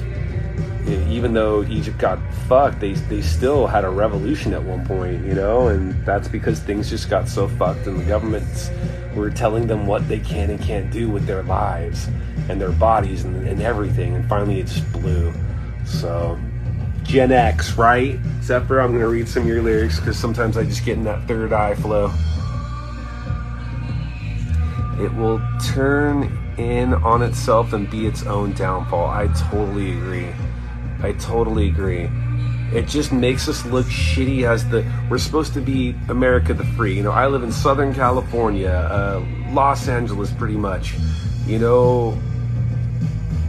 even 1.09 1.33
though 1.33 1.63
Egypt 1.63 1.97
got 1.97 2.19
fucked, 2.47 2.79
they 2.79 2.93
they 2.93 3.21
still 3.21 3.67
had 3.67 3.83
a 3.83 3.89
revolution 3.89 4.53
at 4.53 4.63
one 4.63 4.85
point, 4.85 5.25
you 5.25 5.33
know, 5.33 5.67
and 5.67 5.93
that's 6.05 6.27
because 6.27 6.59
things 6.59 6.89
just 6.89 7.09
got 7.09 7.27
so 7.27 7.47
fucked, 7.47 7.85
and 7.87 7.99
the 7.99 8.05
governments 8.05 8.69
were 9.13 9.29
telling 9.29 9.67
them 9.67 9.85
what 9.85 10.07
they 10.07 10.19
can 10.19 10.49
and 10.49 10.61
can't 10.61 10.91
do 10.91 11.09
with 11.09 11.25
their 11.25 11.43
lives 11.43 12.07
and 12.49 12.61
their 12.61 12.71
bodies 12.71 13.25
and, 13.25 13.47
and 13.47 13.61
everything, 13.61 14.15
and 14.15 14.27
finally 14.29 14.59
it 14.59 14.67
just 14.67 14.89
blew. 14.93 15.33
So, 15.85 16.39
Gen 17.03 17.31
X, 17.31 17.77
right? 17.77 18.19
Zephyr, 18.41 18.79
I'm 18.79 18.93
gonna 18.93 19.09
read 19.09 19.27
some 19.27 19.43
of 19.43 19.49
your 19.49 19.61
lyrics 19.61 19.99
because 19.99 20.17
sometimes 20.17 20.55
I 20.55 20.63
just 20.63 20.85
get 20.85 20.97
in 20.97 21.03
that 21.03 21.27
third 21.27 21.51
eye 21.51 21.75
flow. 21.75 22.13
It 24.99 25.13
will 25.13 25.41
turn 25.63 26.23
in 26.57 26.93
on 26.93 27.21
itself 27.21 27.73
and 27.73 27.89
be 27.89 28.07
its 28.07 28.23
own 28.25 28.53
downfall. 28.53 29.07
I 29.07 29.27
totally 29.49 29.91
agree. 29.91 30.29
I 31.01 31.13
totally 31.13 31.67
agree. 31.67 32.09
It 32.73 32.87
just 32.87 33.11
makes 33.11 33.47
us 33.47 33.65
look 33.65 33.85
shitty 33.85 34.43
as 34.43 34.67
the 34.69 34.85
we're 35.09 35.19
supposed 35.19 35.53
to 35.53 35.61
be 35.61 35.95
America 36.09 36.53
the 36.53 36.65
free. 36.65 36.95
You 36.95 37.03
know, 37.03 37.11
I 37.11 37.27
live 37.27 37.43
in 37.43 37.51
Southern 37.51 37.93
California, 37.93 38.69
uh, 38.69 39.23
Los 39.51 39.87
Angeles, 39.87 40.31
pretty 40.31 40.57
much. 40.57 40.95
You 41.45 41.59
know, 41.59 42.17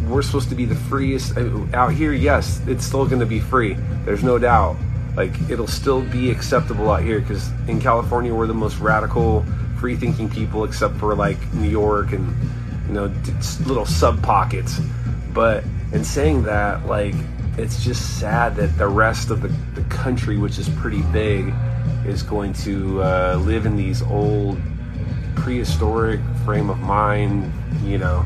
we're 0.09 0.23
supposed 0.23 0.49
to 0.50 0.55
be 0.55 0.67
the 0.67 0.75
freest 0.75 1.37
out 1.75 1.93
here. 1.93 2.12
Yes, 2.12 2.61
it's 2.67 2.85
still 2.85 3.07
going 3.07 3.21
to 3.21 3.26
be 3.26 3.40
free. 3.40 3.76
There's 4.05 4.23
no 4.23 4.38
doubt. 4.38 4.76
Like 5.17 5.33
it'll 5.50 5.67
still 5.67 6.02
be 6.02 6.31
acceptable 6.31 6.90
out 6.90 7.02
here 7.02 7.19
because 7.21 7.50
in 7.67 7.81
California 7.81 8.33
we're 8.33 8.47
the 8.47 8.55
most 8.55 8.78
radical, 8.78 9.45
free-thinking 9.78 10.30
people, 10.30 10.64
except 10.64 10.97
for 10.97 11.14
like 11.14 11.38
New 11.54 11.68
York 11.68 12.12
and 12.12 12.35
you 12.87 12.94
know 12.94 13.12
little 13.66 13.87
sub 13.87 14.23
pockets. 14.23 14.80
But 15.32 15.64
in 15.92 16.04
saying 16.04 16.42
that, 16.44 16.87
like 16.87 17.14
it's 17.58 17.82
just 17.82 18.20
sad 18.20 18.54
that 18.56 18.78
the 18.78 18.87
rest 18.87 19.30
of 19.30 19.42
the, 19.42 19.49
the 19.75 19.82
country, 19.88 20.38
which 20.38 20.58
is 20.58 20.68
pretty 20.68 21.02
big, 21.12 21.52
is 22.06 22.23
going 22.23 22.52
to 22.52 23.02
uh, 23.02 23.42
live 23.44 23.66
in 23.66 23.76
these 23.76 24.00
old 24.02 24.58
prehistoric 25.35 26.20
frame 26.44 26.70
of 26.70 26.78
mind, 26.78 27.52
you 27.85 27.99
know, 27.99 28.25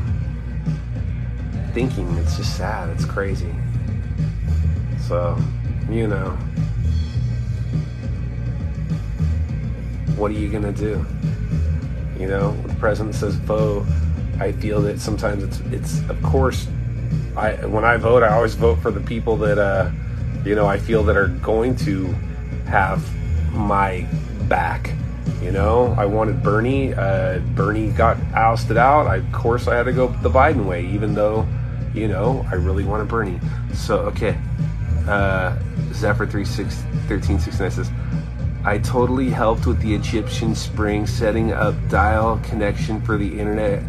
thinking. 1.73 2.07
It's 2.17 2.37
just 2.37 2.55
sad. 2.55 2.89
It's 2.89 3.05
crazy. 3.05 3.53
So, 5.07 5.37
you 5.89 6.07
know, 6.07 6.31
what 10.15 10.31
are 10.31 10.35
you 10.35 10.49
going 10.49 10.63
to 10.63 10.71
do? 10.71 11.05
You 12.19 12.27
know, 12.27 12.51
the 12.67 12.75
president 12.75 13.15
says 13.15 13.35
vote. 13.35 13.85
I 14.39 14.51
feel 14.51 14.81
that 14.81 14.99
sometimes 14.99 15.43
it's, 15.43 15.59
it's 15.71 16.09
of 16.09 16.21
course, 16.23 16.67
I 17.35 17.53
when 17.65 17.85
I 17.85 17.97
vote, 17.97 18.23
I 18.23 18.33
always 18.33 18.55
vote 18.55 18.79
for 18.79 18.91
the 18.91 18.99
people 19.01 19.37
that 19.37 19.57
uh, 19.57 19.91
you 20.45 20.55
know 20.55 20.65
I 20.65 20.77
feel 20.77 21.03
that 21.03 21.17
are 21.17 21.27
going 21.27 21.75
to 21.77 22.07
have 22.65 23.03
my 23.53 24.07
back. 24.47 24.91
You 25.41 25.51
know, 25.51 25.93
I 25.97 26.05
wanted 26.05 26.41
Bernie. 26.41 26.93
Uh, 26.93 27.39
Bernie 27.53 27.89
got 27.91 28.17
ousted 28.33 28.77
out. 28.77 29.07
I, 29.07 29.17
of 29.17 29.31
course, 29.31 29.67
I 29.67 29.75
had 29.75 29.83
to 29.83 29.93
go 29.93 30.07
the 30.07 30.29
Biden 30.29 30.65
way, 30.65 30.85
even 30.87 31.13
though, 31.13 31.47
you 31.93 32.07
know, 32.07 32.45
I 32.49 32.55
really 32.55 32.85
wanted 32.85 33.07
Bernie. 33.07 33.39
So, 33.73 33.99
okay. 33.99 34.37
Uh, 35.07 35.57
Zephyr 35.91 36.25
1369 36.25 37.71
says, 37.71 37.91
I 38.65 38.77
totally 38.77 39.29
helped 39.29 39.65
with 39.65 39.81
the 39.81 39.93
Egyptian 39.93 40.55
Spring 40.55 41.05
setting 41.05 41.51
up 41.51 41.75
dial 41.89 42.39
connection 42.43 43.01
for 43.01 43.17
the 43.17 43.39
internet 43.39 43.83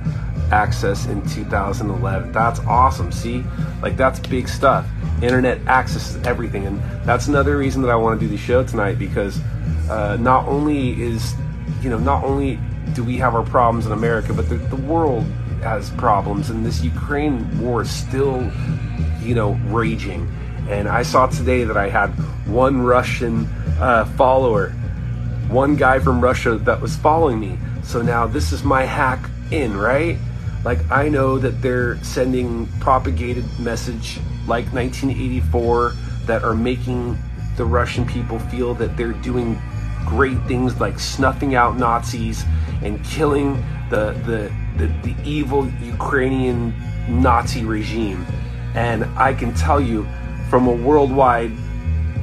access 0.50 1.07
in 1.07 1.26
2011. 1.28 2.33
That's 2.33 2.59
awesome. 2.61 3.12
See, 3.12 3.45
like 3.83 3.97
that's 3.97 4.19
big 4.19 4.49
stuff. 4.49 4.87
Internet 5.23 5.61
access 5.66 6.14
is 6.14 6.26
everything, 6.26 6.66
and 6.66 6.83
that's 7.04 7.28
another 7.28 7.57
reason 7.57 7.83
that 7.83 7.90
I 7.90 7.97
want 7.97 8.19
to 8.19 8.26
do 8.26 8.31
the 8.31 8.37
show 8.37 8.64
tonight 8.64 8.99
because 8.99 9.40
uh, 9.88 10.16
not 10.21 10.47
only 10.49 11.00
is 11.00 11.35
you 11.81 11.90
know 11.90 11.99
not 11.99 12.25
only 12.25 12.59
do 12.95 13.04
we 13.04 13.16
have 13.19 13.35
our 13.35 13.45
problems 13.45 13.87
in 13.87 13.93
America, 13.93 14.35
but 14.35 14.49
the, 14.49 14.57
the 14.57 14.76
world 14.76 15.25
has 15.62 15.90
problems, 15.90 16.50
and 16.50 16.66
this 16.66 16.83
Ukraine 16.83 17.61
war 17.61 17.83
is 17.83 17.90
still 17.90 18.50
you 19.23 19.37
know 19.37 19.52
raging. 19.66 20.28
And 20.69 20.88
I 20.88 21.02
saw 21.02 21.26
today 21.26 21.62
that 21.64 21.76
I 21.76 21.88
had 21.88 22.09
one 22.47 22.83
Russian 22.83 23.49
uh, 23.81 24.04
follower, 24.16 24.71
one 25.49 25.76
guy 25.76 25.99
from 25.99 26.21
Russia 26.21 26.57
that 26.59 26.81
was 26.81 26.97
following 26.97 27.40
me. 27.40 27.59
So 27.83 28.02
now 28.02 28.26
this 28.26 28.52
is 28.52 28.64
my 28.64 28.85
hack 28.85 29.28
in, 29.50 29.76
right? 29.76 30.19
Like 30.64 30.78
I 30.90 31.09
know 31.09 31.38
that 31.38 31.61
they're 31.61 32.02
sending 32.02 32.66
propagated 32.81 33.45
message 33.59 34.19
like 34.47 34.66
1984 34.73 35.95
that 36.26 36.43
are 36.43 36.54
making 36.54 37.19
the 37.57 37.64
Russian 37.64 38.07
people 38.07 38.38
feel 38.38 38.75
that 38.75 38.97
they're 38.97 39.12
doing 39.12 39.61
great 40.07 40.40
things 40.45 40.81
like 40.81 40.99
snuffing 40.99 41.54
out 41.54 41.76
Nazis 41.76 42.45
and 42.83 43.04
killing 43.04 43.62
the 43.90 44.12
the 44.26 44.52
the, 44.76 44.87
the 45.02 45.14
evil 45.25 45.71
Ukrainian 45.83 46.75
Nazi 47.09 47.64
regime. 47.64 48.26
And 48.75 49.04
I 49.16 49.35
can 49.35 49.54
tell 49.54 49.81
you 49.81 50.07
from 50.50 50.66
a 50.66 50.73
worldwide 50.73 51.52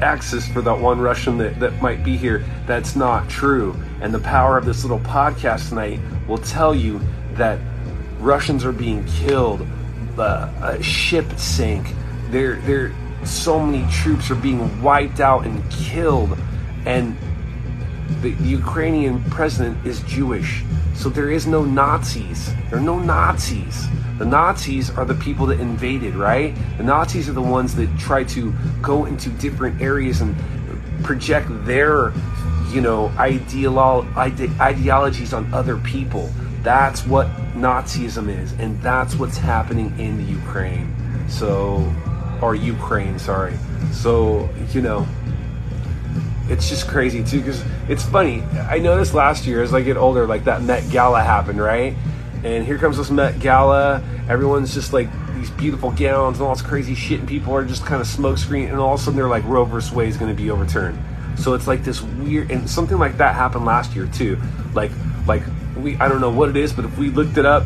access 0.01 0.47
for 0.47 0.61
that 0.61 0.79
one 0.79 0.99
Russian 0.99 1.37
that, 1.37 1.59
that 1.59 1.81
might 1.81 2.03
be 2.03 2.17
here, 2.17 2.43
that's 2.65 2.95
not 2.95 3.29
true. 3.29 3.75
And 4.01 4.13
the 4.13 4.19
power 4.19 4.57
of 4.57 4.65
this 4.65 4.83
little 4.83 4.99
podcast 4.99 5.69
tonight 5.69 5.99
will 6.27 6.37
tell 6.37 6.73
you 6.73 6.99
that 7.33 7.59
Russians 8.19 8.65
are 8.65 8.71
being 8.71 9.05
killed. 9.05 9.65
Uh, 10.17 10.51
a 10.61 10.83
ship 10.83 11.31
sank. 11.39 11.95
They're 12.29 12.57
they're 12.57 12.93
so 13.23 13.65
many 13.65 13.89
troops 13.91 14.29
are 14.29 14.35
being 14.35 14.81
wiped 14.83 15.19
out 15.19 15.47
and 15.47 15.67
killed, 15.71 16.37
and 16.85 17.17
the 18.21 18.31
Ukrainian 18.43 19.23
president 19.25 19.85
is 19.85 20.01
Jewish. 20.01 20.63
So 20.93 21.09
there 21.09 21.31
is 21.31 21.47
no 21.47 21.63
Nazis. 21.63 22.53
There 22.69 22.79
are 22.79 22.81
no 22.81 22.99
Nazis. 22.99 23.87
The 24.17 24.25
Nazis 24.25 24.91
are 24.91 25.05
the 25.05 25.15
people 25.15 25.47
that 25.47 25.59
invaded, 25.59 26.15
right? 26.15 26.55
The 26.77 26.83
Nazis 26.83 27.27
are 27.27 27.33
the 27.33 27.41
ones 27.41 27.75
that 27.75 27.89
try 27.97 28.23
to 28.25 28.53
go 28.81 29.05
into 29.05 29.29
different 29.29 29.81
areas 29.81 30.21
and 30.21 30.35
project 31.03 31.47
their, 31.65 32.13
you 32.71 32.81
know, 32.81 33.09
ideolo- 33.15 34.05
ide- 34.15 34.59
ideologies 34.59 35.33
on 35.33 35.51
other 35.53 35.77
people. 35.77 36.29
That's 36.61 37.05
what 37.07 37.27
Nazism 37.55 38.29
is, 38.29 38.51
and 38.53 38.79
that's 38.83 39.15
what's 39.15 39.37
happening 39.37 39.97
in 39.99 40.17
the 40.17 40.23
Ukraine. 40.23 40.93
So, 41.27 41.91
or 42.41 42.53
Ukraine, 42.53 43.17
sorry. 43.17 43.57
So, 43.91 44.49
you 44.71 44.81
know, 44.81 45.07
it's 46.51 46.67
just 46.67 46.85
crazy 46.87 47.23
too 47.23 47.39
because 47.39 47.63
it's 47.87 48.03
funny. 48.03 48.41
I 48.69 48.77
noticed 48.79 49.13
last 49.13 49.45
year 49.47 49.63
as 49.63 49.73
I 49.73 49.81
get 49.81 49.95
older, 49.95 50.27
like 50.27 50.43
that 50.43 50.61
Met 50.61 50.89
Gala 50.91 51.23
happened, 51.23 51.61
right? 51.61 51.95
And 52.43 52.65
here 52.65 52.77
comes 52.77 52.97
this 52.97 53.09
Met 53.09 53.39
Gala. 53.39 54.03
Everyone's 54.27 54.73
just 54.73 54.91
like 54.91 55.07
these 55.35 55.49
beautiful 55.51 55.91
gowns 55.91 56.39
and 56.39 56.47
all 56.47 56.53
this 56.53 56.61
crazy 56.61 56.93
shit, 56.93 57.19
and 57.19 57.27
people 57.27 57.53
are 57.55 57.63
just 57.63 57.85
kind 57.85 58.01
of 58.01 58.07
smokescreen. 58.07 58.69
And 58.69 58.79
all 58.79 58.95
of 58.95 58.99
a 58.99 59.03
sudden, 59.03 59.17
they're 59.17 59.29
like 59.29 59.45
Roe 59.45 59.63
versus 59.63 59.93
Wade 59.93 60.09
is 60.09 60.17
going 60.17 60.35
to 60.35 60.39
be 60.39 60.51
overturned. 60.51 60.99
So 61.37 61.53
it's 61.53 61.67
like 61.67 61.85
this 61.85 62.01
weird, 62.01 62.51
and 62.51 62.69
something 62.69 62.97
like 62.97 63.17
that 63.17 63.33
happened 63.33 63.63
last 63.63 63.95
year 63.95 64.07
too. 64.07 64.37
Like, 64.73 64.91
like 65.25 65.43
we, 65.77 65.95
I 65.97 66.09
don't 66.09 66.19
know 66.19 66.31
what 66.31 66.49
it 66.49 66.57
is, 66.57 66.73
but 66.73 66.83
if 66.83 66.97
we 66.97 67.11
looked 67.11 67.37
it 67.37 67.45
up, 67.45 67.63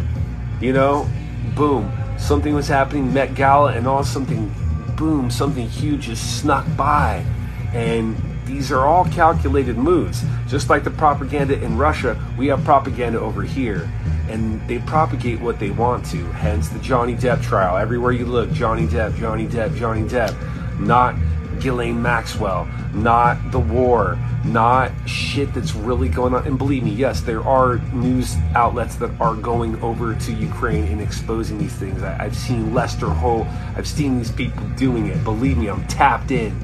you 0.62 0.74
know, 0.74 1.10
boom, 1.56 1.92
something 2.20 2.54
was 2.54 2.68
happening, 2.68 3.12
Met 3.12 3.34
Gala, 3.34 3.74
and 3.74 3.88
all 3.88 4.04
something, 4.04 4.54
boom, 4.96 5.32
something 5.32 5.68
huge 5.68 6.02
just 6.02 6.40
snuck 6.40 6.66
by, 6.78 7.26
and 7.74 8.16
these 8.46 8.72
are 8.72 8.86
all 8.86 9.06
calculated 9.06 9.78
moves. 9.78 10.24
Just 10.48 10.70
like 10.70 10.84
the 10.84 10.92
propaganda 10.92 11.62
in 11.62 11.78
Russia, 11.78 12.20
we 12.38 12.48
have 12.48 12.64
propaganda 12.64 13.20
over 13.20 13.42
here. 13.42 13.90
And 14.30 14.66
they 14.68 14.80
propagate 14.80 15.40
what 15.40 15.60
they 15.60 15.72
want 15.72 16.06
to. 16.08 16.18
Hence 16.32 16.70
the 16.70 16.80
Johnny 16.80 17.16
Depp 17.16 17.44
trial. 17.44 17.78
Everywhere 17.78 18.12
you 18.12 18.26
look, 18.26 18.52
Johnny 18.52 18.88
Depp, 18.88 19.16
Johnny 19.18 19.48
Depp, 19.48 19.76
Johnny 19.76 20.04
Depp. 20.04 20.36
Not 20.80 21.16
Ghislaine 21.60 22.02
Maxwell. 22.02 22.68
Not 22.94 23.52
the 23.52 23.60
war. 23.60 24.18
Not 24.44 24.92
shit 25.08 25.54
that's 25.54 25.76
really 25.76 26.10
going 26.10 26.34
on. 26.34 26.46
And 26.46 26.58
believe 26.58 26.84
me, 26.84 26.92
yes, 26.92 27.22
there 27.22 27.42
are 27.42 27.78
news 27.94 28.36
outlets 28.56 28.96
that 28.98 29.12
are 29.20 29.36
going 29.36 29.82
over 29.82 30.16
to 30.16 30.34
Ukraine 30.34 30.86
and 30.86 31.02
exposing 31.02 31.58
these 31.58 31.74
things. 31.74 32.04
I, 32.04 32.24
have 32.24 32.36
seen 32.36 32.74
Lester 32.74 33.10
Holt. 33.10 33.48
I've 33.76 33.88
seen 33.88 34.18
these 34.18 34.32
people 34.32 34.68
doing 34.76 35.08
it. 35.08 35.24
Believe 35.24 35.58
me, 35.58 35.68
I'm 35.68 35.86
tapped 35.88 36.32
in. 36.32 36.58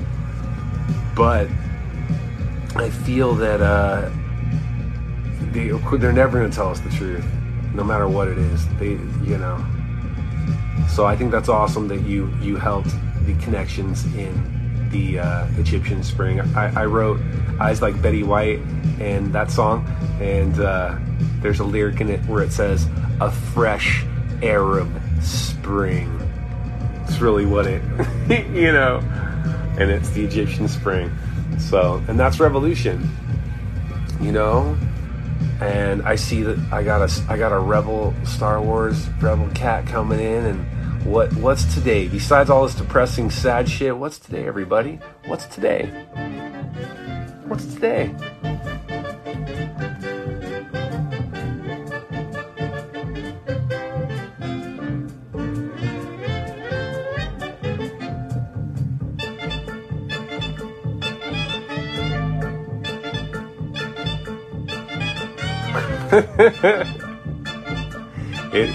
But 1.15 1.47
I 2.75 2.89
feel 2.89 3.35
that 3.35 3.61
uh, 3.61 4.09
they 5.51 5.69
they're 5.97 6.13
never 6.13 6.39
going 6.39 6.49
to 6.49 6.55
tell 6.55 6.69
us 6.69 6.79
the 6.79 6.89
truth, 6.89 7.25
no 7.73 7.83
matter 7.83 8.07
what 8.07 8.27
it 8.27 8.37
is. 8.37 8.67
They, 8.77 8.91
you 9.25 9.37
know. 9.37 9.63
So 10.89 11.05
I 11.05 11.15
think 11.15 11.31
that's 11.31 11.49
awesome 11.49 11.87
that 11.89 12.01
you 12.01 12.33
you 12.41 12.55
helped 12.55 12.91
the 13.25 13.33
connections 13.41 14.05
in 14.15 14.89
the 14.91 15.19
uh, 15.19 15.47
Egyptian 15.57 16.03
Spring. 16.03 16.39
I, 16.55 16.81
I, 16.81 16.85
wrote 16.85 17.19
"Eyes 17.59 17.81
Like 17.81 18.01
Betty 18.01 18.23
White" 18.23 18.59
and 18.99 19.33
that 19.33 19.51
song, 19.51 19.85
and 20.21 20.59
uh, 20.59 20.97
there's 21.41 21.59
a 21.59 21.63
lyric 21.63 22.01
in 22.01 22.09
it 22.09 22.19
where 22.25 22.43
it 22.43 22.51
says 22.51 22.87
"a 23.19 23.31
fresh 23.31 24.05
Arab 24.41 24.89
spring." 25.21 26.17
It's 27.03 27.19
really 27.19 27.45
what 27.45 27.67
it, 27.67 27.81
you 28.53 28.71
know, 28.71 28.99
and 29.77 29.91
it's 29.91 30.09
the 30.11 30.23
Egyptian 30.23 30.67
Spring. 30.67 31.11
So, 31.69 32.03
and 32.07 32.19
that's 32.19 32.39
revolution, 32.39 33.09
you 34.19 34.31
know. 34.31 34.77
And 35.61 36.01
I 36.01 36.15
see 36.15 36.41
that 36.43 36.57
I 36.71 36.83
got 36.83 37.01
a 37.01 37.23
I 37.29 37.37
got 37.37 37.51
a 37.51 37.59
rebel 37.59 38.13
Star 38.25 38.61
Wars 38.61 39.07
rebel 39.21 39.47
cat 39.49 39.85
coming 39.85 40.19
in, 40.19 40.45
and 40.45 41.05
what 41.05 41.31
what's 41.35 41.73
today? 41.73 42.07
Besides 42.07 42.49
all 42.49 42.65
this 42.65 42.75
depressing, 42.75 43.29
sad 43.29 43.69
shit, 43.69 43.95
what's 43.95 44.19
today, 44.19 44.47
everybody? 44.47 44.99
What's 45.25 45.45
today? 45.45 45.85
What's 47.47 47.65
today? 47.65 48.13
it 66.11 66.25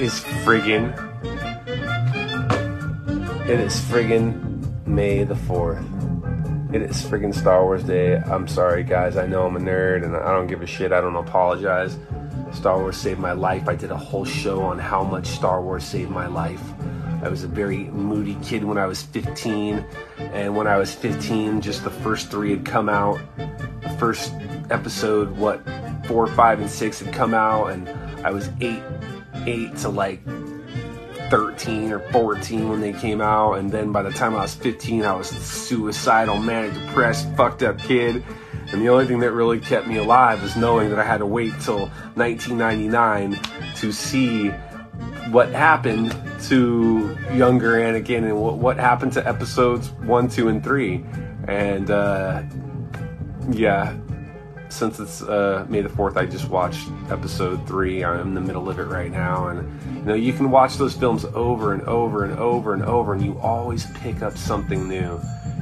is 0.00 0.20
friggin' 0.42 0.90
it 3.46 3.60
is 3.60 3.78
friggin' 3.82 4.86
May 4.86 5.22
the 5.24 5.34
4th. 5.34 6.74
It 6.74 6.80
is 6.80 7.02
friggin' 7.02 7.34
Star 7.34 7.62
Wars 7.62 7.84
Day. 7.84 8.16
I'm 8.16 8.48
sorry, 8.48 8.84
guys. 8.84 9.18
I 9.18 9.26
know 9.26 9.44
I'm 9.44 9.54
a 9.54 9.60
nerd 9.60 10.02
and 10.02 10.16
I 10.16 10.32
don't 10.32 10.46
give 10.46 10.62
a 10.62 10.66
shit. 10.66 10.92
I 10.92 11.02
don't 11.02 11.14
apologize. 11.14 11.98
Star 12.54 12.78
Wars 12.78 12.96
saved 12.96 13.20
my 13.20 13.32
life. 13.32 13.68
I 13.68 13.76
did 13.76 13.90
a 13.90 13.98
whole 13.98 14.24
show 14.24 14.62
on 14.62 14.78
how 14.78 15.04
much 15.04 15.26
Star 15.26 15.60
Wars 15.60 15.84
saved 15.84 16.10
my 16.10 16.28
life. 16.28 16.62
I 17.22 17.28
was 17.28 17.44
a 17.44 17.48
very 17.48 17.84
moody 17.84 18.38
kid 18.42 18.64
when 18.64 18.78
I 18.78 18.86
was 18.86 19.02
15, 19.02 19.84
and 20.18 20.56
when 20.56 20.66
I 20.66 20.78
was 20.78 20.94
15, 20.94 21.60
just 21.60 21.84
the 21.84 21.90
first 21.90 22.30
three 22.30 22.50
had 22.50 22.64
come 22.64 22.88
out. 22.88 23.20
The 23.36 23.94
first 23.98 24.32
episode, 24.70 25.36
what, 25.36 25.60
four, 26.06 26.26
five, 26.26 26.60
and 26.60 26.70
six 26.70 27.00
had 27.00 27.12
come 27.12 27.34
out, 27.34 27.66
and 27.66 27.88
I 28.24 28.30
was 28.30 28.50
eight, 28.60 28.82
eight 29.46 29.76
to 29.78 29.88
like 29.88 30.20
13 31.30 31.92
or 31.92 32.00
14 32.12 32.68
when 32.68 32.80
they 32.80 32.92
came 32.92 33.20
out, 33.20 33.54
and 33.54 33.70
then 33.70 33.92
by 33.92 34.02
the 34.02 34.10
time 34.10 34.34
I 34.34 34.42
was 34.42 34.54
15, 34.54 35.04
I 35.04 35.14
was 35.14 35.28
suicidal, 35.28 36.38
manic, 36.38 36.74
depressed, 36.74 37.28
fucked 37.36 37.62
up 37.62 37.78
kid. 37.78 38.24
And 38.72 38.82
the 38.82 38.88
only 38.88 39.06
thing 39.06 39.20
that 39.20 39.32
really 39.32 39.60
kept 39.60 39.86
me 39.86 39.96
alive 39.96 40.42
was 40.42 40.56
knowing 40.56 40.90
that 40.90 40.98
I 40.98 41.04
had 41.04 41.18
to 41.18 41.26
wait 41.26 41.52
till 41.60 41.86
1999 42.14 43.38
to 43.76 43.92
see 43.92 44.48
what 45.30 45.50
happened 45.50 46.16
to 46.44 47.16
younger 47.32 47.72
Anakin 47.74 48.24
and 48.24 48.40
what, 48.40 48.58
what 48.58 48.76
happened 48.76 49.12
to 49.14 49.26
episodes 49.26 49.90
one, 49.90 50.28
two, 50.28 50.48
and 50.48 50.62
three. 50.62 51.04
And 51.46 51.90
uh, 51.90 52.42
yeah, 53.50 53.96
since 54.76 55.00
it's 55.00 55.22
uh, 55.22 55.66
May 55.68 55.80
the 55.80 55.88
4th, 55.88 56.16
I 56.16 56.26
just 56.26 56.48
watched 56.48 56.88
episode 57.10 57.66
three. 57.66 58.04
I'm 58.04 58.28
in 58.28 58.34
the 58.34 58.40
middle 58.40 58.68
of 58.68 58.78
it 58.78 58.84
right 58.84 59.10
now. 59.10 59.48
And, 59.48 59.96
you 59.96 60.02
know, 60.02 60.14
you 60.14 60.32
can 60.32 60.50
watch 60.50 60.76
those 60.76 60.94
films 60.94 61.24
over 61.24 61.72
and 61.72 61.82
over 61.82 62.24
and 62.24 62.38
over 62.38 62.74
and 62.74 62.82
over, 62.82 63.14
and 63.14 63.24
you 63.24 63.38
always 63.40 63.86
pick 63.92 64.22
up 64.22 64.36
something 64.36 64.88
new. 64.88 65.20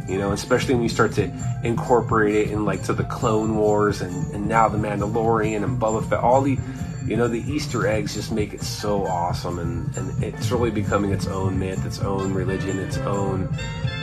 You 0.08 0.18
know, 0.18 0.32
especially 0.32 0.74
when 0.74 0.82
you 0.82 0.88
start 0.88 1.12
to 1.12 1.32
incorporate 1.62 2.34
it 2.34 2.50
in, 2.50 2.64
like, 2.64 2.82
to 2.84 2.92
the 2.92 3.04
Clone 3.04 3.56
Wars 3.56 4.02
and, 4.02 4.34
and 4.34 4.46
now 4.48 4.68
the 4.68 4.76
Mandalorian 4.76 5.64
and 5.64 5.80
Boba 5.80 6.06
Fett. 6.06 6.18
All 6.18 6.42
the, 6.42 6.58
you 7.06 7.16
know, 7.16 7.28
the 7.28 7.40
Easter 7.50 7.86
eggs 7.86 8.14
just 8.14 8.32
make 8.32 8.52
it 8.52 8.62
so 8.62 9.06
awesome. 9.06 9.58
And, 9.58 9.96
and 9.96 10.22
it's 10.22 10.50
really 10.50 10.70
becoming 10.70 11.12
its 11.12 11.26
own 11.26 11.58
myth, 11.58 11.86
its 11.86 12.00
own 12.00 12.34
religion, 12.34 12.78
its 12.78 12.98
own, 12.98 13.44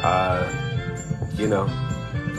uh, 0.01 0.51
you 1.35 1.47
know, 1.47 1.67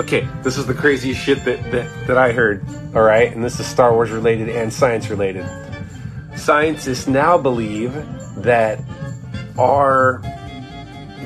Okay, 0.00 0.26
this 0.42 0.56
is 0.56 0.66
the 0.66 0.72
craziest 0.72 1.20
shit 1.20 1.44
that, 1.44 1.70
that, 1.70 2.06
that 2.06 2.16
I 2.16 2.32
heard, 2.32 2.64
alright? 2.96 3.30
And 3.34 3.44
this 3.44 3.60
is 3.60 3.66
Star 3.66 3.92
Wars 3.92 4.10
related 4.10 4.48
and 4.48 4.72
science 4.72 5.10
related. 5.10 5.44
Scientists 6.34 7.06
now 7.06 7.36
believe 7.36 7.92
that 8.42 8.80
our 9.58 10.22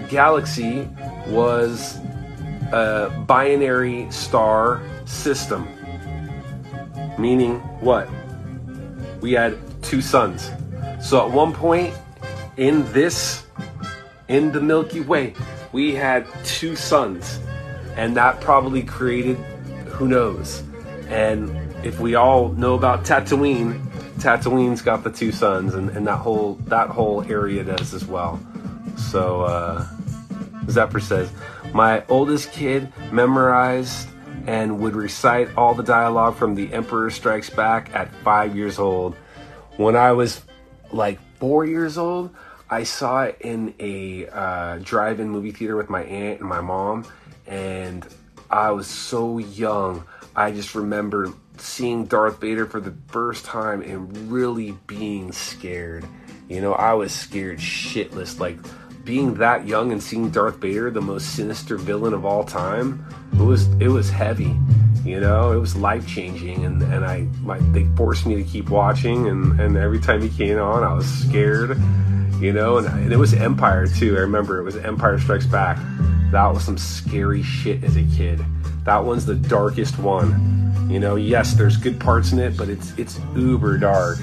galaxy 0.08 0.88
was 1.28 1.96
a 2.72 3.24
binary 3.28 4.10
star 4.10 4.82
system. 5.04 5.68
Meaning 7.20 7.60
what? 7.80 8.10
We 9.20 9.32
had 9.32 9.56
two 9.84 10.00
suns. 10.02 10.50
So 11.00 11.24
at 11.24 11.30
one 11.30 11.52
point 11.52 11.94
in 12.56 12.90
this, 12.92 13.46
in 14.26 14.50
the 14.50 14.60
Milky 14.60 15.02
Way, 15.02 15.34
we 15.70 15.94
had 15.94 16.26
two 16.44 16.74
suns 16.74 17.38
and 17.96 18.16
that 18.16 18.40
probably 18.40 18.82
created 18.82 19.36
who 19.86 20.06
knows. 20.08 20.62
And 21.08 21.50
if 21.84 21.98
we 22.00 22.14
all 22.14 22.50
know 22.50 22.74
about 22.74 23.04
Tatooine, 23.04 23.80
Tatooine's 24.18 24.82
got 24.82 25.04
the 25.04 25.10
two 25.10 25.32
suns, 25.32 25.74
and, 25.74 25.90
and 25.90 26.06
that 26.06 26.18
whole 26.18 26.54
that 26.66 26.88
whole 26.88 27.22
area 27.24 27.64
does 27.64 27.94
as 27.94 28.04
well. 28.06 28.40
So 28.96 29.42
uh, 29.42 29.86
Zephyr 30.68 31.00
says, 31.00 31.30
my 31.72 32.04
oldest 32.06 32.52
kid 32.52 32.92
memorized 33.12 34.08
and 34.46 34.80
would 34.80 34.94
recite 34.94 35.54
all 35.56 35.74
the 35.74 35.82
dialogue 35.82 36.36
from 36.36 36.54
The 36.54 36.72
Emperor 36.72 37.10
Strikes 37.10 37.50
Back 37.50 37.94
at 37.94 38.14
five 38.22 38.56
years 38.56 38.78
old. 38.78 39.14
When 39.76 39.96
I 39.96 40.12
was 40.12 40.42
like 40.92 41.18
four 41.38 41.64
years 41.64 41.98
old, 41.98 42.34
I 42.70 42.84
saw 42.84 43.24
it 43.24 43.38
in 43.40 43.74
a 43.78 44.26
uh, 44.28 44.78
drive-in 44.78 45.28
movie 45.28 45.52
theater 45.52 45.76
with 45.76 45.90
my 45.90 46.02
aunt 46.02 46.40
and 46.40 46.48
my 46.48 46.60
mom, 46.60 47.06
and 47.46 48.06
I 48.50 48.70
was 48.70 48.86
so 48.86 49.38
young. 49.38 50.04
I 50.34 50.52
just 50.52 50.74
remember 50.74 51.32
seeing 51.58 52.06
Darth 52.06 52.40
Vader 52.40 52.66
for 52.66 52.80
the 52.80 52.94
first 53.08 53.44
time 53.44 53.82
and 53.82 54.30
really 54.30 54.72
being 54.86 55.32
scared. 55.32 56.04
You 56.48 56.60
know, 56.60 56.74
I 56.74 56.92
was 56.92 57.12
scared 57.12 57.58
shitless. 57.58 58.38
Like 58.38 58.58
being 59.04 59.34
that 59.34 59.66
young 59.66 59.92
and 59.92 60.02
seeing 60.02 60.30
Darth 60.30 60.56
Vader, 60.56 60.90
the 60.90 61.00
most 61.00 61.34
sinister 61.34 61.76
villain 61.76 62.12
of 62.12 62.24
all 62.24 62.44
time, 62.44 63.04
it 63.32 63.42
was 63.42 63.66
it 63.80 63.88
was 63.88 64.10
heavy. 64.10 64.56
You 65.04 65.20
know, 65.20 65.52
it 65.52 65.58
was 65.58 65.76
life 65.76 66.06
changing, 66.06 66.64
and 66.64 66.82
and 66.82 67.04
I 67.04 67.22
my, 67.40 67.58
they 67.70 67.84
forced 67.96 68.26
me 68.26 68.34
to 68.36 68.44
keep 68.44 68.68
watching, 68.68 69.28
and 69.28 69.58
and 69.60 69.76
every 69.76 70.00
time 70.00 70.20
he 70.20 70.28
came 70.28 70.58
on, 70.58 70.82
I 70.82 70.92
was 70.92 71.06
scared. 71.06 71.80
You 72.40 72.52
know, 72.52 72.76
and, 72.76 72.86
and 72.86 73.12
it 73.12 73.16
was 73.16 73.32
Empire 73.32 73.86
too. 73.86 74.16
I 74.16 74.20
remember 74.20 74.58
it 74.58 74.62
was 74.62 74.76
Empire 74.76 75.18
Strikes 75.18 75.46
Back. 75.46 75.78
That 76.32 76.52
was 76.52 76.64
some 76.64 76.78
scary 76.78 77.42
shit 77.42 77.84
as 77.84 77.96
a 77.96 78.04
kid. 78.16 78.44
That 78.84 79.04
one's 79.04 79.26
the 79.26 79.34
darkest 79.34 79.98
one. 79.98 80.88
You 80.90 81.00
know, 81.00 81.16
yes, 81.16 81.54
there's 81.54 81.76
good 81.76 81.98
parts 81.98 82.32
in 82.32 82.38
it, 82.38 82.56
but 82.56 82.68
it's 82.68 82.96
it's 82.98 83.18
uber 83.34 83.78
dark. 83.78 84.18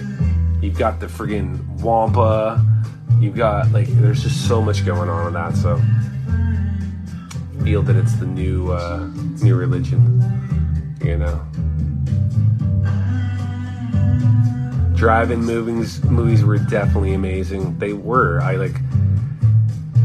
You've 0.61 0.77
got 0.77 0.99
the 0.99 1.07
friggin' 1.07 1.59
Wampa. 1.81 2.65
You've 3.19 3.35
got 3.35 3.71
like 3.71 3.87
there's 3.87 4.23
just 4.23 4.47
so 4.47 4.61
much 4.61 4.85
going 4.85 5.09
on 5.09 5.27
in 5.27 5.33
that. 5.33 5.55
So 5.55 5.81
feel 7.63 7.81
that 7.83 7.95
it's 7.95 8.13
the 8.15 8.25
new 8.25 8.71
uh, 8.71 9.07
new 9.41 9.55
religion 9.55 10.43
you 11.03 11.17
know. 11.17 11.45
Drive-in 14.95 15.43
movies 15.43 16.01
movies 16.05 16.45
were 16.45 16.57
definitely 16.57 17.13
amazing. 17.13 17.77
They 17.77 17.93
were. 17.93 18.41
I 18.41 18.55
like. 18.55 18.75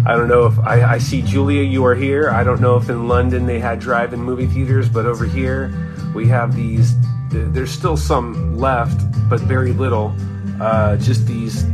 I 0.09 0.17
don't 0.17 0.29
know 0.29 0.47
if 0.47 0.59
I, 0.61 0.95
I 0.95 0.99
see 0.99 1.21
Julia. 1.21 1.63
You 1.63 1.85
are 1.85 1.95
here. 1.95 2.31
I 2.31 2.43
don't 2.43 2.63
know 2.63 2.79
if 2.79 2.89
in 2.89 3.09
London 3.09 3.45
they 3.45 3.61
had 3.61 3.79
drive-in 3.79 4.19
movie 4.19 4.47
theaters, 4.47 4.89
but 4.89 5.05
over 5.05 5.27
here 5.27 5.71
we 6.15 6.27
have 6.29 6.57
these. 6.57 6.95
There's 7.29 7.71
still 7.71 7.99
some 7.99 8.57
left, 8.57 8.99
but 9.29 9.39
very 9.41 9.75
little. 9.75 10.17
Uh, 10.63 10.97
just 10.97 11.27
these 11.27 11.67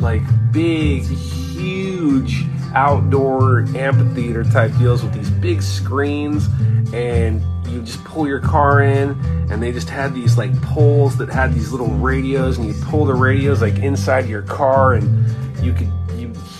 like 0.00 0.20
big, 0.52 1.04
huge 1.04 2.44
outdoor 2.74 3.60
amphitheater 3.74 4.44
type 4.44 4.70
deals 4.78 5.02
with 5.02 5.14
these 5.14 5.30
big 5.30 5.62
screens 5.62 6.48
and 6.92 7.40
you 7.68 7.80
just 7.80 8.04
pull 8.04 8.28
your 8.28 8.40
car 8.40 8.82
in 8.82 9.18
and 9.50 9.62
they 9.62 9.72
just 9.72 9.88
had 9.88 10.12
these 10.12 10.36
like 10.36 10.54
poles 10.60 11.16
that 11.16 11.30
had 11.30 11.54
these 11.54 11.70
little 11.70 11.88
radios 11.88 12.58
and 12.58 12.66
you 12.66 12.74
pull 12.84 13.04
the 13.06 13.14
radios 13.14 13.62
like 13.62 13.78
inside 13.78 14.28
your 14.28 14.42
car 14.42 14.94
and 14.94 15.64
you 15.64 15.72
could 15.72 15.90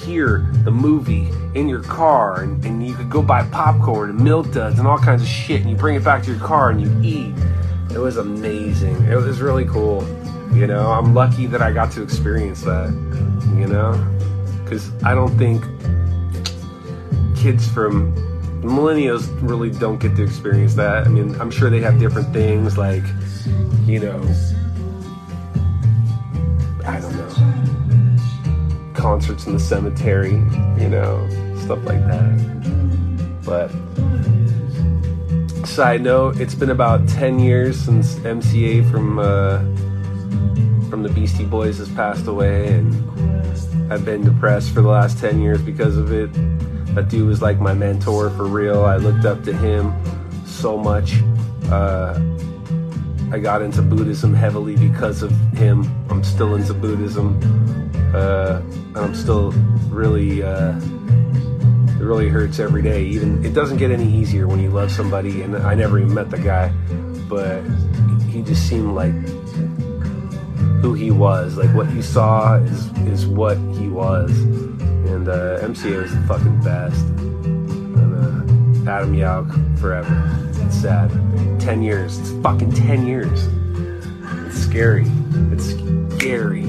hear 0.04 0.46
the 0.64 0.70
movie 0.70 1.30
in 1.54 1.68
your 1.68 1.82
car 1.82 2.42
and, 2.42 2.64
and 2.64 2.86
you 2.86 2.94
could 2.94 3.10
go 3.10 3.22
buy 3.22 3.42
popcorn 3.48 4.10
and 4.10 4.20
milk 4.20 4.52
duds 4.52 4.78
and 4.78 4.86
all 4.86 4.98
kinds 4.98 5.22
of 5.22 5.28
shit 5.28 5.60
and 5.60 5.70
you 5.70 5.76
bring 5.76 5.96
it 5.96 6.04
back 6.04 6.22
to 6.22 6.30
your 6.30 6.40
car 6.40 6.70
and 6.70 6.80
you 6.80 7.00
eat. 7.02 7.34
It 7.90 7.98
was 7.98 8.16
amazing. 8.16 9.02
It 9.04 9.16
was 9.16 9.40
really 9.40 9.64
cool. 9.64 10.02
You 10.52 10.68
know 10.68 10.92
i'm 10.92 11.14
lucky 11.14 11.46
that 11.46 11.60
i 11.60 11.72
got 11.72 11.90
to 11.92 12.02
experience 12.02 12.62
that 12.62 12.90
you 13.56 13.66
know? 13.66 13.92
Because 14.62 14.92
i 15.02 15.12
don't 15.12 15.36
think 15.36 15.64
kids 17.36 17.68
from 17.68 18.14
millennials 18.64 19.28
really 19.46 19.70
don't 19.70 20.00
get 20.00 20.16
to 20.16 20.22
experience 20.22 20.74
that. 20.74 21.04
I 21.04 21.08
mean, 21.08 21.38
I'm 21.40 21.50
sure 21.50 21.68
they 21.68 21.80
have 21.80 21.98
different 21.98 22.32
things 22.32 22.78
like, 22.78 23.04
you 23.84 24.00
know, 24.00 24.18
concerts 29.04 29.46
in 29.46 29.52
the 29.52 29.60
cemetery, 29.60 30.32
you 30.80 30.88
know, 30.88 31.28
stuff 31.58 31.84
like 31.84 32.00
that. 32.06 33.42
But 33.44 33.68
side 35.66 36.00
note, 36.00 36.40
it's 36.40 36.54
been 36.54 36.70
about 36.70 37.06
10 37.06 37.38
years 37.38 37.78
since 37.78 38.14
MCA 38.20 38.90
from 38.90 39.18
uh, 39.18 39.58
from 40.88 41.02
the 41.02 41.10
Beastie 41.10 41.44
Boys 41.44 41.76
has 41.76 41.90
passed 41.90 42.26
away, 42.28 42.72
and 42.72 43.92
I've 43.92 44.06
been 44.06 44.24
depressed 44.24 44.72
for 44.72 44.80
the 44.80 44.88
last 44.88 45.18
10 45.18 45.42
years 45.42 45.60
because 45.60 45.98
of 45.98 46.10
it 46.10 46.32
that 46.94 47.10
dude 47.10 47.28
was 47.28 47.42
like 47.42 47.60
my 47.60 47.74
mentor 47.74 48.30
for 48.30 48.44
real. 48.44 48.84
I 48.86 48.96
looked 48.96 49.26
up 49.26 49.44
to 49.44 49.52
him 49.52 49.92
so 50.46 50.78
much. 50.78 51.16
Uh, 51.70 52.18
I 53.34 53.40
got 53.40 53.62
into 53.62 53.82
Buddhism 53.82 54.32
heavily 54.32 54.76
because 54.76 55.24
of 55.24 55.32
him. 55.54 55.92
I'm 56.08 56.22
still 56.22 56.54
into 56.54 56.72
Buddhism. 56.72 57.40
Uh, 58.14 58.62
I'm 58.94 59.12
still 59.12 59.50
really, 59.90 60.40
uh, 60.40 60.78
it 60.78 62.04
really 62.04 62.28
hurts 62.28 62.60
every 62.60 62.80
day. 62.80 63.02
Even 63.06 63.44
it 63.44 63.52
doesn't 63.52 63.78
get 63.78 63.90
any 63.90 64.06
easier 64.06 64.46
when 64.46 64.60
you 64.60 64.70
love 64.70 64.92
somebody. 64.92 65.42
And 65.42 65.56
I 65.56 65.74
never 65.74 65.98
even 65.98 66.14
met 66.14 66.30
the 66.30 66.38
guy, 66.38 66.68
but 67.28 67.62
he 68.30 68.40
just 68.42 68.68
seemed 68.68 68.94
like 68.94 69.14
who 70.80 70.94
he 70.94 71.10
was. 71.10 71.56
Like 71.56 71.74
what 71.74 71.90
you 71.90 72.02
saw 72.02 72.54
is 72.58 72.86
is 73.08 73.26
what 73.26 73.58
he 73.76 73.88
was 73.88 74.30
and 75.10 75.28
uh, 75.28 75.58
MCA 75.58 76.04
is 76.04 76.14
the 76.14 76.22
fucking 76.28 76.62
best. 76.62 77.04
Uh, 78.86 78.90
Adam 78.90 79.14
Yauch 79.14 79.78
forever. 79.78 80.50
It's 80.62 80.76
sad. 80.76 81.10
Ten 81.60 81.82
years. 81.82 82.18
It's 82.18 82.30
fucking 82.42 82.72
ten 82.72 83.06
years. 83.06 83.48
It's 84.46 84.58
scary. 84.58 85.06
It's 85.52 85.70
scary. 86.16 86.64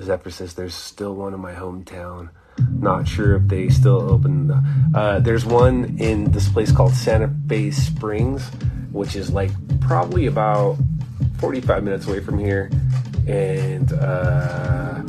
Zephyr 0.00 0.30
says 0.30 0.54
there's 0.54 0.74
still 0.74 1.14
one 1.14 1.32
in 1.32 1.40
my 1.40 1.54
hometown. 1.54 2.28
Not 2.70 3.08
sure 3.08 3.36
if 3.36 3.48
they 3.48 3.68
still 3.68 4.02
open. 4.10 4.50
Uh, 4.94 5.20
there's 5.20 5.44
one 5.46 5.96
in 5.98 6.30
this 6.30 6.48
place 6.48 6.70
called 6.70 6.92
Santa 6.92 7.32
Fe 7.48 7.70
Springs, 7.70 8.46
which 8.92 9.16
is 9.16 9.30
like 9.30 9.50
probably 9.80 10.26
about 10.26 10.76
45 11.38 11.82
minutes 11.82 12.06
away 12.06 12.20
from 12.20 12.38
here 12.38 12.70
and 13.26 13.92
uh, 13.94 15.02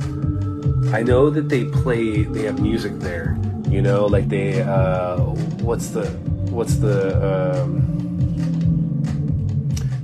I 0.96 1.04
know 1.04 1.30
that 1.30 1.50
they 1.50 1.66
play. 1.66 2.24
They 2.24 2.44
have 2.44 2.62
music 2.62 2.94
there. 3.00 3.38
You 3.68 3.82
know, 3.82 4.06
like 4.06 4.30
they. 4.30 4.62
Uh, 4.62 5.18
what's 5.60 5.90
the 5.90 6.06
what's 6.56 6.76
the 6.76 7.60
um, 7.62 7.82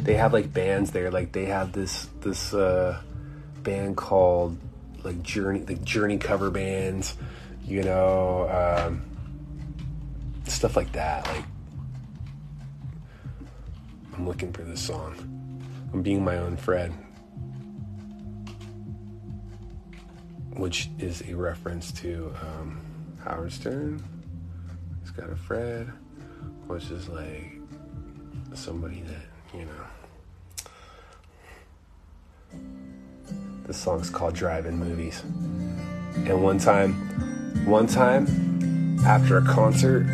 they 0.03 0.15
have 0.15 0.33
like 0.33 0.51
bands 0.51 0.91
there. 0.91 1.09
Like 1.09 1.31
they 1.31 1.45
have 1.45 1.71
this 1.71 2.09
this 2.19 2.53
uh, 2.53 3.01
band 3.63 3.95
called 3.95 4.57
like 5.05 5.23
Journey, 5.23 5.59
the 5.59 5.75
Journey 5.75 6.17
cover 6.17 6.51
bands. 6.51 7.15
You 7.63 7.83
know, 7.83 8.49
um, 8.49 9.01
stuff 10.43 10.75
like 10.75 10.91
that. 10.91 11.25
Like 11.25 11.45
I'm 14.13 14.27
looking 14.27 14.51
for 14.51 14.63
this 14.63 14.81
song. 14.81 15.15
I'm 15.93 16.01
being 16.01 16.21
my 16.21 16.37
own 16.37 16.57
Fred. 16.57 16.93
Which 20.61 20.89
is 20.99 21.23
a 21.27 21.33
reference 21.33 21.91
to 21.91 22.31
um, 22.39 22.79
Howard 23.23 23.51
Stern. 23.51 23.99
He's 25.01 25.09
got 25.09 25.27
a 25.31 25.35
Fred, 25.35 25.91
which 26.67 26.91
is 26.91 27.09
like 27.09 27.53
somebody 28.53 29.01
that, 29.01 29.57
you 29.57 29.65
know. 29.65 29.83
The 33.65 33.73
song's 33.73 34.11
called 34.11 34.35
Drive-In 34.35 34.77
Movies. 34.77 35.23
And 36.27 36.43
one 36.43 36.59
time, 36.59 36.93
one 37.65 37.87
time, 37.87 38.99
after 39.03 39.37
a 39.37 39.43
concert, 39.43 40.05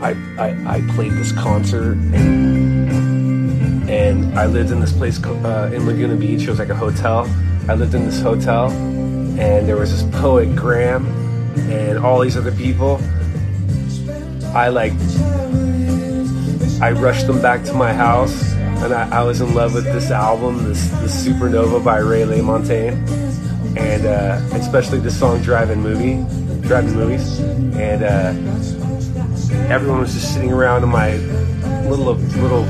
I, 0.00 0.14
I, 0.38 0.76
I 0.76 0.80
played 0.94 1.14
this 1.14 1.32
concert 1.32 1.94
and, 2.14 3.90
and 3.90 4.38
I 4.38 4.46
lived 4.46 4.70
in 4.70 4.78
this 4.78 4.92
place 4.92 5.20
uh, 5.24 5.72
in 5.74 5.84
Laguna 5.84 6.14
Beach. 6.14 6.42
It 6.42 6.50
was 6.50 6.60
like 6.60 6.68
a 6.68 6.76
hotel 6.76 7.28
I 7.68 7.74
lived 7.74 7.94
in 7.94 8.06
this 8.06 8.20
hotel, 8.22 8.70
and 8.70 9.68
there 9.68 9.76
was 9.76 9.90
this 9.90 10.20
poet 10.20 10.56
Graham, 10.56 11.06
and 11.70 11.98
all 11.98 12.20
these 12.20 12.34
other 12.34 12.50
people. 12.50 12.98
I 14.54 14.68
like, 14.68 14.92
I 16.80 16.92
rushed 16.92 17.26
them 17.26 17.42
back 17.42 17.64
to 17.64 17.74
my 17.74 17.92
house, 17.92 18.54
and 18.54 18.94
I, 18.94 19.20
I 19.20 19.22
was 19.22 19.42
in 19.42 19.54
love 19.54 19.74
with 19.74 19.84
this 19.84 20.10
album, 20.10 20.64
this, 20.64 20.88
this 21.02 21.26
Supernova 21.26 21.84
by 21.84 21.98
Ray 21.98 22.22
LaMontagne, 22.22 22.96
and 23.76 24.06
uh, 24.06 24.40
especially 24.56 25.00
the 25.00 25.10
song 25.10 25.42
Drive-In 25.42 25.82
Movie, 25.82 26.24
Drive-In 26.66 26.94
Movies, 26.94 27.38
and 27.76 28.02
uh, 28.02 28.32
everyone 29.68 30.00
was 30.00 30.14
just 30.14 30.32
sitting 30.32 30.54
around 30.54 30.84
in 30.84 30.88
my 30.88 31.16
little 31.86 32.14
little 32.14 32.64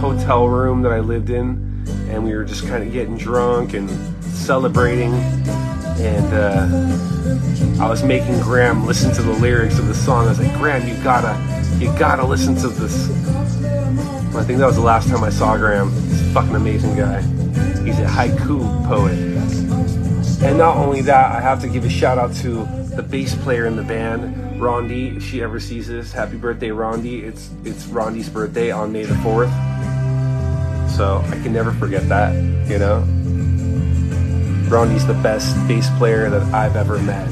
hotel 0.00 0.48
room 0.48 0.80
that 0.80 0.92
I 0.92 1.00
lived 1.00 1.28
in, 1.28 1.84
and 2.08 2.24
we 2.24 2.34
were 2.34 2.44
just 2.44 2.66
kind 2.66 2.82
of 2.82 2.90
getting 2.92 3.18
drunk 3.18 3.74
and 3.74 3.90
celebrating, 4.42 5.12
and 6.02 6.34
uh, 6.34 7.82
I 7.82 7.88
was 7.88 8.02
making 8.02 8.40
Graham 8.40 8.86
listen 8.86 9.14
to 9.14 9.22
the 9.22 9.32
lyrics 9.32 9.78
of 9.78 9.86
the 9.86 9.94
song. 9.94 10.26
I 10.26 10.30
was 10.30 10.40
like, 10.40 10.52
Graham, 10.58 10.86
you 10.86 11.00
gotta, 11.04 11.38
you 11.78 11.86
gotta 11.96 12.26
listen 12.26 12.56
to 12.56 12.68
this. 12.68 13.08
I 14.34 14.42
think 14.42 14.58
that 14.58 14.66
was 14.66 14.76
the 14.76 14.82
last 14.82 15.08
time 15.08 15.22
I 15.22 15.30
saw 15.30 15.56
Graham. 15.56 15.92
He's 15.92 16.20
a 16.20 16.32
fucking 16.32 16.56
amazing 16.56 16.96
guy. 16.96 17.20
He's 17.84 17.98
a 18.00 18.04
haiku 18.04 18.86
poet. 18.86 19.18
And 20.42 20.58
not 20.58 20.76
only 20.76 21.02
that, 21.02 21.36
I 21.36 21.40
have 21.40 21.60
to 21.60 21.68
give 21.68 21.84
a 21.84 21.90
shout 21.90 22.18
out 22.18 22.34
to 22.36 22.64
the 22.96 23.02
bass 23.02 23.36
player 23.36 23.66
in 23.66 23.76
the 23.76 23.84
band, 23.84 24.60
Rondi. 24.60 25.16
If 25.16 25.22
she 25.22 25.40
ever 25.40 25.60
sees 25.60 25.86
this, 25.86 26.12
happy 26.12 26.36
birthday, 26.36 26.70
Rondi. 26.70 27.22
It's 27.22 27.48
it's 27.64 27.84
Rondi's 27.86 28.28
birthday 28.28 28.72
on 28.72 28.92
May 28.92 29.04
the 29.04 29.14
4th. 29.14 29.52
So 30.90 31.24
I 31.28 31.40
can 31.42 31.52
never 31.52 31.72
forget 31.72 32.08
that, 32.08 32.34
you 32.68 32.78
know? 32.78 33.04
Rondi's 34.72 35.06
the 35.06 35.12
best 35.12 35.54
bass 35.68 35.90
player 35.98 36.30
that 36.30 36.42
I've 36.54 36.76
ever 36.76 36.98
met. 36.98 37.28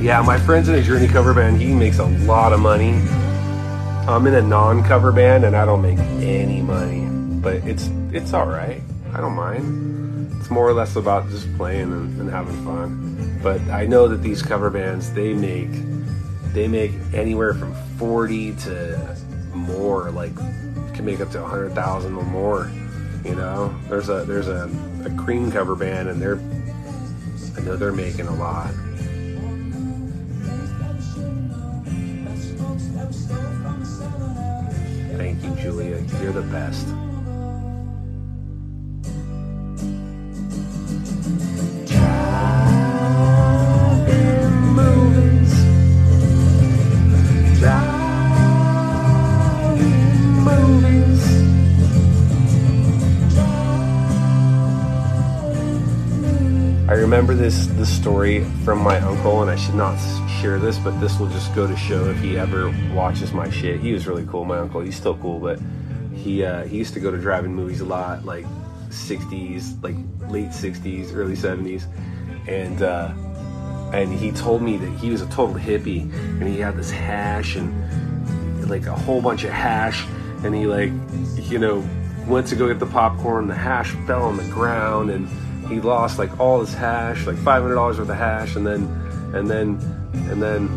Yeah, 0.00 0.22
my 0.24 0.38
friend's 0.38 0.68
in 0.68 0.76
a 0.76 0.82
Journey 0.82 1.08
cover 1.08 1.34
band. 1.34 1.60
He 1.60 1.74
makes 1.74 1.98
a 1.98 2.04
lot 2.04 2.52
of 2.52 2.60
money. 2.60 2.92
I'm 4.06 4.24
in 4.28 4.36
a 4.36 4.40
non-cover 4.40 5.10
band 5.10 5.44
and 5.44 5.56
I 5.56 5.64
don't 5.64 5.82
make 5.82 5.98
any 5.98 6.62
money, 6.62 7.08
but 7.40 7.56
it's 7.68 7.90
it's 8.12 8.32
all 8.32 8.46
right. 8.46 8.80
I 9.12 9.20
don't 9.20 9.34
mind. 9.34 10.32
It's 10.38 10.50
more 10.50 10.68
or 10.68 10.72
less 10.72 10.94
about 10.94 11.28
just 11.28 11.52
playing 11.56 11.90
and, 11.90 12.20
and 12.20 12.30
having 12.30 12.54
fun. 12.64 13.40
But 13.42 13.60
I 13.62 13.84
know 13.84 14.06
that 14.06 14.22
these 14.22 14.42
cover 14.42 14.70
bands 14.70 15.12
they 15.12 15.34
make 15.34 15.72
they 16.54 16.68
make 16.68 16.92
anywhere 17.12 17.52
from 17.52 17.74
40 17.98 18.54
to 18.54 19.16
more 19.52 20.12
like 20.12 20.32
can 20.98 21.04
make 21.04 21.20
up 21.20 21.30
to 21.30 21.38
a 21.38 21.42
100,000 21.42 22.16
or 22.16 22.24
more 22.24 22.72
you 23.24 23.36
know 23.36 23.72
there's 23.88 24.08
a 24.08 24.24
there's 24.24 24.48
a, 24.48 24.68
a 25.04 25.10
cream 25.10 25.48
cover 25.48 25.76
band 25.76 26.08
and 26.08 26.20
they're 26.20 26.40
I 27.56 27.60
know 27.60 27.76
they're 27.76 27.92
making 27.92 28.26
a 28.26 28.34
lot 28.34 28.74
Thank 35.16 35.42
you, 35.42 35.50
Julia. 35.56 35.96
You're 36.22 36.32
the 36.32 36.42
best. 36.42 37.07
Remember 57.08 57.32
this 57.32 57.68
this 57.68 57.88
story 57.88 58.44
from 58.66 58.80
my 58.80 59.00
uncle, 59.00 59.40
and 59.40 59.50
I 59.50 59.56
should 59.56 59.74
not 59.74 59.96
share 60.42 60.58
this, 60.58 60.78
but 60.78 60.90
this 61.00 61.18
will 61.18 61.28
just 61.28 61.54
go 61.54 61.66
to 61.66 61.74
show 61.74 62.04
if 62.10 62.20
he 62.20 62.36
ever 62.36 62.68
watches 62.92 63.32
my 63.32 63.48
shit. 63.48 63.80
He 63.80 63.94
was 63.94 64.06
really 64.06 64.26
cool, 64.26 64.44
my 64.44 64.58
uncle. 64.58 64.82
He's 64.82 64.96
still 64.96 65.16
cool, 65.16 65.40
but 65.40 65.58
he 66.12 66.44
uh, 66.44 66.64
he 66.64 66.76
used 66.76 66.92
to 66.92 67.00
go 67.00 67.10
to 67.10 67.16
drive-in 67.16 67.54
movies 67.54 67.80
a 67.80 67.86
lot, 67.86 68.26
like 68.26 68.44
'60s, 68.90 69.82
like 69.82 69.94
late 70.30 70.50
'60s, 70.50 71.14
early 71.14 71.34
'70s, 71.34 71.86
and 72.46 72.82
uh, 72.82 73.10
and 73.94 74.12
he 74.12 74.30
told 74.30 74.60
me 74.60 74.76
that 74.76 74.90
he 74.98 75.08
was 75.08 75.22
a 75.22 75.26
total 75.30 75.54
hippie, 75.54 76.02
and 76.12 76.46
he 76.46 76.58
had 76.60 76.76
this 76.76 76.90
hash 76.90 77.56
and 77.56 78.68
like 78.68 78.84
a 78.84 78.94
whole 78.94 79.22
bunch 79.22 79.44
of 79.44 79.50
hash, 79.50 80.04
and 80.44 80.54
he 80.54 80.66
like 80.66 80.92
you 81.50 81.58
know 81.58 81.82
went 82.26 82.46
to 82.48 82.54
go 82.54 82.68
get 82.68 82.78
the 82.78 82.86
popcorn, 82.86 83.46
the 83.48 83.54
hash 83.54 83.92
fell 84.06 84.24
on 84.24 84.36
the 84.36 84.48
ground, 84.50 85.10
and 85.10 85.26
he 85.68 85.80
lost 85.80 86.18
like 86.18 86.38
all 86.40 86.60
his 86.60 86.74
hash, 86.74 87.26
like 87.26 87.36
five 87.38 87.62
hundred 87.62 87.74
dollars 87.76 87.98
worth 87.98 88.08
of 88.08 88.16
hash, 88.16 88.56
and 88.56 88.66
then 88.66 88.82
and 89.34 89.48
then 89.48 89.78
and 90.30 90.42
then 90.42 90.68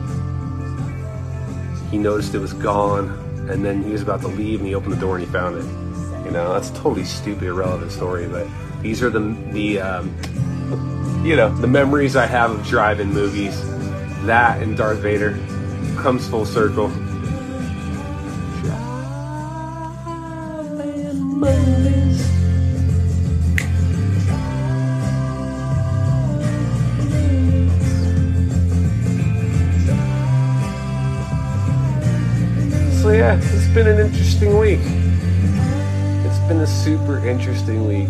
he 1.89 1.97
noticed 1.97 2.35
it 2.35 2.39
was 2.39 2.53
gone, 2.53 3.09
and 3.49 3.65
then 3.65 3.83
he 3.83 3.91
was 3.91 4.01
about 4.01 4.21
to 4.21 4.27
leave, 4.27 4.59
and 4.59 4.67
he 4.67 4.75
opened 4.75 4.93
the 4.93 4.99
door 4.99 5.17
and 5.17 5.25
he 5.25 5.31
found 5.31 5.57
it. 5.57 5.65
You 6.25 6.31
know, 6.31 6.53
that's 6.53 6.69
a 6.69 6.73
totally 6.75 7.03
stupid, 7.03 7.43
irrelevant 7.43 7.91
story, 7.91 8.27
but 8.27 8.47
these 8.81 9.01
are 9.01 9.09
the 9.09 9.19
the 9.51 9.79
um, 9.79 11.23
you 11.25 11.35
know 11.35 11.53
the 11.57 11.67
memories 11.67 12.15
I 12.15 12.25
have 12.25 12.51
of 12.51 12.65
drive-in 12.65 13.11
movies. 13.11 13.59
That 14.25 14.61
and 14.61 14.77
Darth 14.77 14.99
Vader 14.99 15.39
comes 15.97 16.27
full 16.27 16.45
circle. 16.45 16.91
Yeah, 33.21 33.39
it's 33.39 33.67
been 33.67 33.87
an 33.87 33.99
interesting 33.99 34.57
week. 34.57 34.79
It's 36.25 36.39
been 36.47 36.57
a 36.61 36.65
super 36.65 37.23
interesting 37.23 37.87
week. 37.87 38.09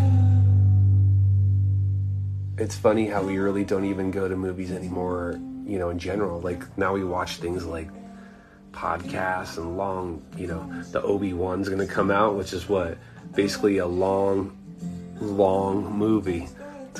It's 2.58 2.78
funny 2.78 3.08
how 3.08 3.22
we 3.22 3.38
really 3.38 3.66
don't 3.66 3.84
even 3.84 4.10
go 4.10 4.30
to 4.30 4.38
movies 4.38 4.72
anymore, 4.72 5.38
you 5.66 5.80
know, 5.80 5.90
in 5.90 6.00
general. 6.00 6.40
Like 6.40 6.78
now 6.78 6.94
we 6.94 7.04
watch 7.04 7.36
things 7.38 7.66
like 7.66 7.90
podcasts 8.72 9.58
and 9.58 9.76
long, 9.76 10.24
you 10.38 10.48
know, 10.48 10.82
the 10.94 11.02
Obi-Wan's 11.02 11.68
going 11.68 11.86
to 11.86 11.94
come 11.94 12.10
out, 12.10 12.38
which 12.38 12.54
is 12.54 12.70
what 12.70 12.98
basically 13.36 13.80
a 13.80 13.86
long 13.86 14.58
long 15.20 15.92
movie. 15.92 16.48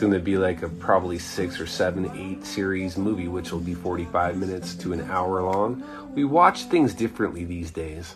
Going 0.02 0.14
to 0.14 0.20
be 0.20 0.36
like 0.36 0.64
a 0.64 0.68
probably 0.68 1.20
six 1.20 1.60
or 1.60 1.68
seven, 1.68 2.10
eight 2.18 2.44
series 2.44 2.98
movie, 2.98 3.28
which 3.28 3.52
will 3.52 3.60
be 3.60 3.76
45 3.76 4.36
minutes 4.36 4.74
to 4.78 4.94
an 4.94 5.02
hour 5.12 5.44
long. 5.44 5.84
We 6.16 6.24
watch 6.24 6.64
things 6.64 6.96
differently 6.96 7.46
these 7.46 7.70
days, 7.70 8.16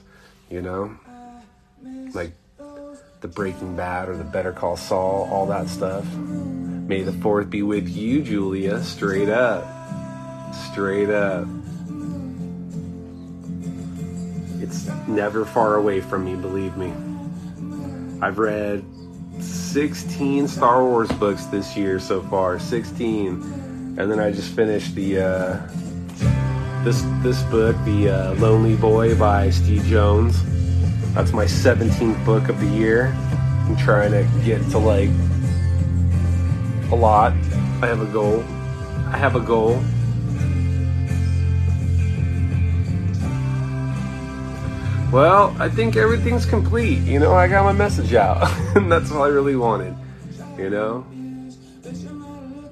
you 0.49 0.63
know? 0.63 0.97
Like 2.15 2.31
the 3.21 3.27
Breaking 3.27 3.75
Bad 3.75 4.09
or 4.09 4.17
the 4.17 4.23
Better 4.23 4.51
Call 4.51 4.77
Saul, 4.77 5.29
all 5.31 5.45
that 5.45 5.69
stuff. 5.69 6.11
May 6.15 7.03
the 7.03 7.13
fourth 7.13 7.51
be 7.51 7.61
with 7.61 7.87
you, 7.87 8.23
Julia. 8.23 8.81
Straight 8.81 9.29
up. 9.29 9.63
Straight 10.71 11.11
up. 11.11 11.47
It's 14.59 14.87
never 15.07 15.45
far 15.45 15.75
away 15.75 16.01
from 16.01 16.25
me, 16.25 16.33
believe 16.33 16.75
me. 16.77 16.91
I've 18.23 18.39
read 18.39 18.83
16 19.75 20.47
Star 20.47 20.85
Wars 20.85 21.11
books 21.11 21.47
this 21.47 21.75
year 21.75 21.99
so 21.99 22.21
far. 22.21 22.59
16. 22.59 23.95
And 23.97 24.09
then 24.09 24.21
I 24.21 24.31
just 24.31 24.55
finished 24.55 24.95
the 24.95 25.19
uh, 25.19 25.67
this 26.85 27.01
this 27.21 27.43
book, 27.51 27.75
The 27.83 28.09
uh, 28.09 28.33
Lonely 28.35 28.77
Boy 28.77 29.19
by 29.19 29.49
Steve 29.49 29.83
Jones. 29.83 30.41
That's 31.13 31.33
my 31.33 31.43
17th 31.43 32.23
book 32.23 32.47
of 32.47 32.57
the 32.61 32.67
year. 32.67 33.07
I'm 33.67 33.75
trying 33.75 34.11
to 34.11 34.23
get 34.45 34.61
to 34.71 34.77
like 34.77 35.09
a 36.89 36.95
lot. 36.95 37.33
I 37.81 37.87
have 37.87 37.99
a 37.99 38.05
goal. 38.13 38.45
I 39.11 39.17
have 39.17 39.35
a 39.35 39.41
goal. 39.41 39.83
Well, 45.11 45.55
I 45.59 45.69
think 45.69 45.95
everything's 45.95 46.45
complete. 46.45 46.99
You 46.99 47.19
know, 47.19 47.33
I 47.33 47.47
got 47.47 47.63
my 47.63 47.71
message 47.71 48.13
out. 48.13 48.51
and 48.75 48.91
that's 48.91 49.11
all 49.11 49.23
I 49.23 49.27
really 49.27 49.55
wanted. 49.55 49.95
You 50.57 50.69
know? 50.69 51.05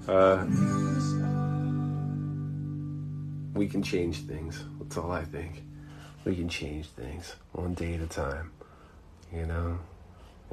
Uh, 0.07 0.45
we 3.53 3.67
can 3.67 3.81
change 3.81 4.21
things. 4.21 4.63
That's 4.79 4.97
all 4.97 5.11
I 5.11 5.23
think. 5.23 5.63
We 6.25 6.35
can 6.35 6.49
change 6.49 6.87
things 6.87 7.35
one 7.53 7.75
day 7.75 7.93
at 7.93 8.01
a 8.01 8.07
time. 8.07 8.51
You 9.33 9.45
know? 9.45 9.79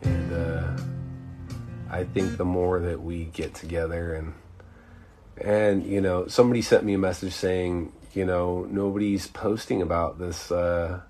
And 0.03 0.33
uh, 0.33 0.77
I 1.91 2.05
think 2.05 2.37
the 2.37 2.45
more 2.45 2.79
that 2.79 3.03
we 3.03 3.25
get 3.25 3.55
together 3.55 4.15
and 4.15 4.33
and 5.37 5.87
you 5.87 6.01
know, 6.01 6.27
somebody 6.29 6.61
sent 6.63 6.85
me 6.85 6.95
a 6.95 6.99
message 6.99 7.33
saying, 7.33 7.93
you 8.13 8.27
know, 8.27 8.67
nobody's 8.71 9.27
posting 9.27 9.83
about 9.83 10.19
this 10.19 10.53
uh 10.53 11.01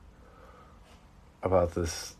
about 1.42 1.74
this 1.74 2.14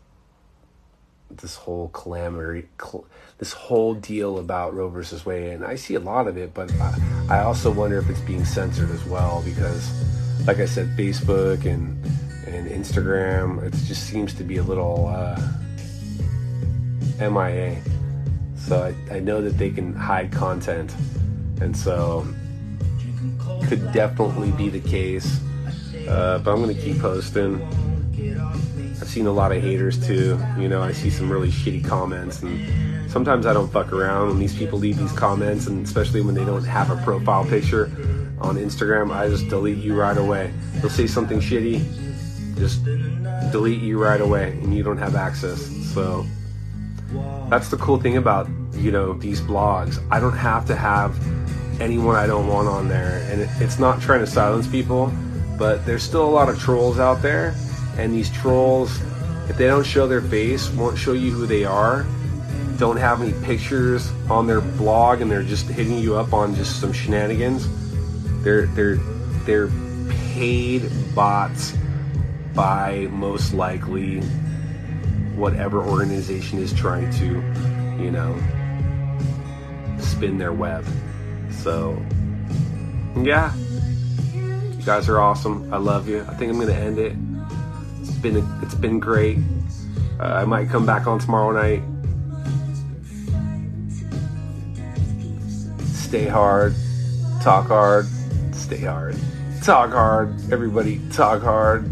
this 1.37 1.55
whole 1.55 1.89
calamity, 1.89 2.67
cl- 2.81 3.05
this 3.37 3.53
whole 3.53 3.93
deal 3.93 4.37
about 4.39 4.73
Roe 4.73 4.89
versus 4.89 5.25
Wade, 5.25 5.53
and 5.53 5.65
I 5.65 5.75
see 5.75 5.95
a 5.95 5.99
lot 5.99 6.27
of 6.27 6.37
it, 6.37 6.53
but 6.53 6.71
I, 6.73 7.27
I 7.29 7.39
also 7.43 7.71
wonder 7.71 7.97
if 7.97 8.09
it's 8.09 8.19
being 8.21 8.43
censored 8.45 8.89
as 8.91 9.05
well 9.05 9.41
because, 9.45 9.89
like 10.45 10.57
I 10.59 10.65
said, 10.65 10.87
Facebook 10.97 11.65
and 11.65 12.03
and 12.47 12.69
Instagram, 12.69 13.63
it 13.63 13.71
just 13.85 14.03
seems 14.07 14.33
to 14.33 14.43
be 14.43 14.57
a 14.57 14.63
little 14.63 15.07
uh, 15.07 15.39
MIA. 17.19 17.81
So 18.57 18.83
I, 18.83 19.15
I 19.15 19.19
know 19.19 19.41
that 19.41 19.57
they 19.57 19.69
can 19.69 19.93
hide 19.93 20.31
content, 20.31 20.93
and 21.61 21.75
so 21.75 22.27
could 23.67 23.91
definitely 23.93 24.51
be 24.51 24.69
the 24.69 24.81
case. 24.81 25.39
Uh, 26.07 26.39
but 26.39 26.51
I'm 26.51 26.61
gonna 26.61 26.73
keep 26.73 26.99
posting. 26.99 27.59
Seen 29.11 29.27
a 29.27 29.31
lot 29.31 29.51
of 29.51 29.61
haters 29.61 29.99
too. 30.07 30.39
You 30.57 30.69
know, 30.69 30.81
I 30.81 30.93
see 30.93 31.09
some 31.09 31.29
really 31.29 31.49
shitty 31.49 31.83
comments, 31.83 32.41
and 32.43 33.11
sometimes 33.11 33.45
I 33.45 33.51
don't 33.51 33.69
fuck 33.69 33.91
around 33.91 34.29
when 34.29 34.39
these 34.39 34.55
people 34.55 34.79
leave 34.79 34.97
these 34.97 35.11
comments, 35.11 35.67
and 35.67 35.85
especially 35.85 36.21
when 36.21 36.33
they 36.33 36.45
don't 36.45 36.63
have 36.63 36.89
a 36.91 36.95
profile 37.03 37.43
picture 37.43 37.91
on 38.39 38.55
Instagram, 38.55 39.13
I 39.13 39.27
just 39.27 39.49
delete 39.49 39.79
you 39.79 39.99
right 39.99 40.17
away. 40.17 40.53
They'll 40.75 40.89
say 40.89 41.07
something 41.07 41.41
shitty, 41.41 42.55
just 42.57 42.85
delete 43.51 43.81
you 43.81 44.01
right 44.01 44.21
away 44.21 44.51
and 44.51 44.73
you 44.73 44.81
don't 44.81 44.97
have 44.97 45.15
access. 45.15 45.59
So 45.93 46.25
that's 47.49 47.67
the 47.67 47.77
cool 47.77 47.99
thing 47.99 48.15
about, 48.15 48.47
you 48.73 48.91
know, 48.91 49.11
these 49.13 49.41
blogs. 49.41 50.01
I 50.09 50.21
don't 50.21 50.37
have 50.37 50.65
to 50.67 50.75
have 50.75 51.19
anyone 51.81 52.15
I 52.15 52.27
don't 52.27 52.47
want 52.47 52.69
on 52.69 52.87
there. 52.87 53.27
And 53.29 53.41
it's 53.61 53.77
not 53.77 54.01
trying 54.01 54.21
to 54.21 54.27
silence 54.27 54.67
people, 54.67 55.11
but 55.57 55.85
there's 55.85 56.03
still 56.03 56.25
a 56.25 56.31
lot 56.31 56.47
of 56.47 56.57
trolls 56.57 56.97
out 56.97 57.21
there. 57.21 57.53
And 58.01 58.11
these 58.11 58.31
trolls, 58.31 58.99
if 59.47 59.57
they 59.57 59.67
don't 59.67 59.85
show 59.85 60.07
their 60.07 60.21
face, 60.23 60.71
won't 60.71 60.97
show 60.97 61.13
you 61.13 61.29
who 61.29 61.45
they 61.45 61.65
are, 61.65 62.03
don't 62.77 62.97
have 62.97 63.21
any 63.21 63.31
pictures 63.45 64.11
on 64.27 64.47
their 64.47 64.59
blog, 64.59 65.21
and 65.21 65.29
they're 65.29 65.43
just 65.43 65.67
hitting 65.67 65.99
you 65.99 66.15
up 66.15 66.33
on 66.33 66.55
just 66.55 66.81
some 66.81 66.91
shenanigans. 66.91 67.67
They're 68.43 68.65
they're 68.65 68.95
they're 69.45 69.69
paid 70.33 70.89
bots 71.13 71.77
by 72.55 73.07
most 73.11 73.53
likely 73.53 74.21
whatever 75.35 75.83
organization 75.83 76.57
is 76.57 76.73
trying 76.73 77.11
to, 77.11 77.25
you 78.03 78.09
know, 78.09 78.35
spin 79.99 80.39
their 80.39 80.53
web. 80.53 80.87
So, 81.51 82.03
yeah, 83.15 83.53
you 84.33 84.83
guys 84.83 85.07
are 85.07 85.19
awesome. 85.19 85.71
I 85.71 85.77
love 85.77 86.09
you. 86.09 86.25
I 86.27 86.33
think 86.33 86.51
I'm 86.51 86.59
gonna 86.59 86.73
end 86.73 86.97
it. 86.97 87.15
Been 88.21 88.47
it's 88.61 88.75
been 88.75 88.99
great. 88.99 89.39
Uh, 90.19 90.25
I 90.25 90.45
might 90.45 90.69
come 90.69 90.85
back 90.85 91.07
on 91.07 91.17
tomorrow 91.17 91.51
night. 91.51 91.81
Stay 95.87 96.27
hard, 96.27 96.75
talk 97.41 97.67
hard, 97.67 98.05
stay 98.53 98.81
hard, 98.81 99.15
talk 99.63 99.89
hard. 99.89 100.35
Everybody, 100.51 101.01
talk 101.11 101.41
hard. 101.41 101.89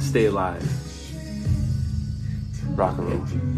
Stay 0.00 0.24
alive. 0.24 0.66
Rock 2.76 2.98
and 2.98 3.08
roll. 3.08 3.55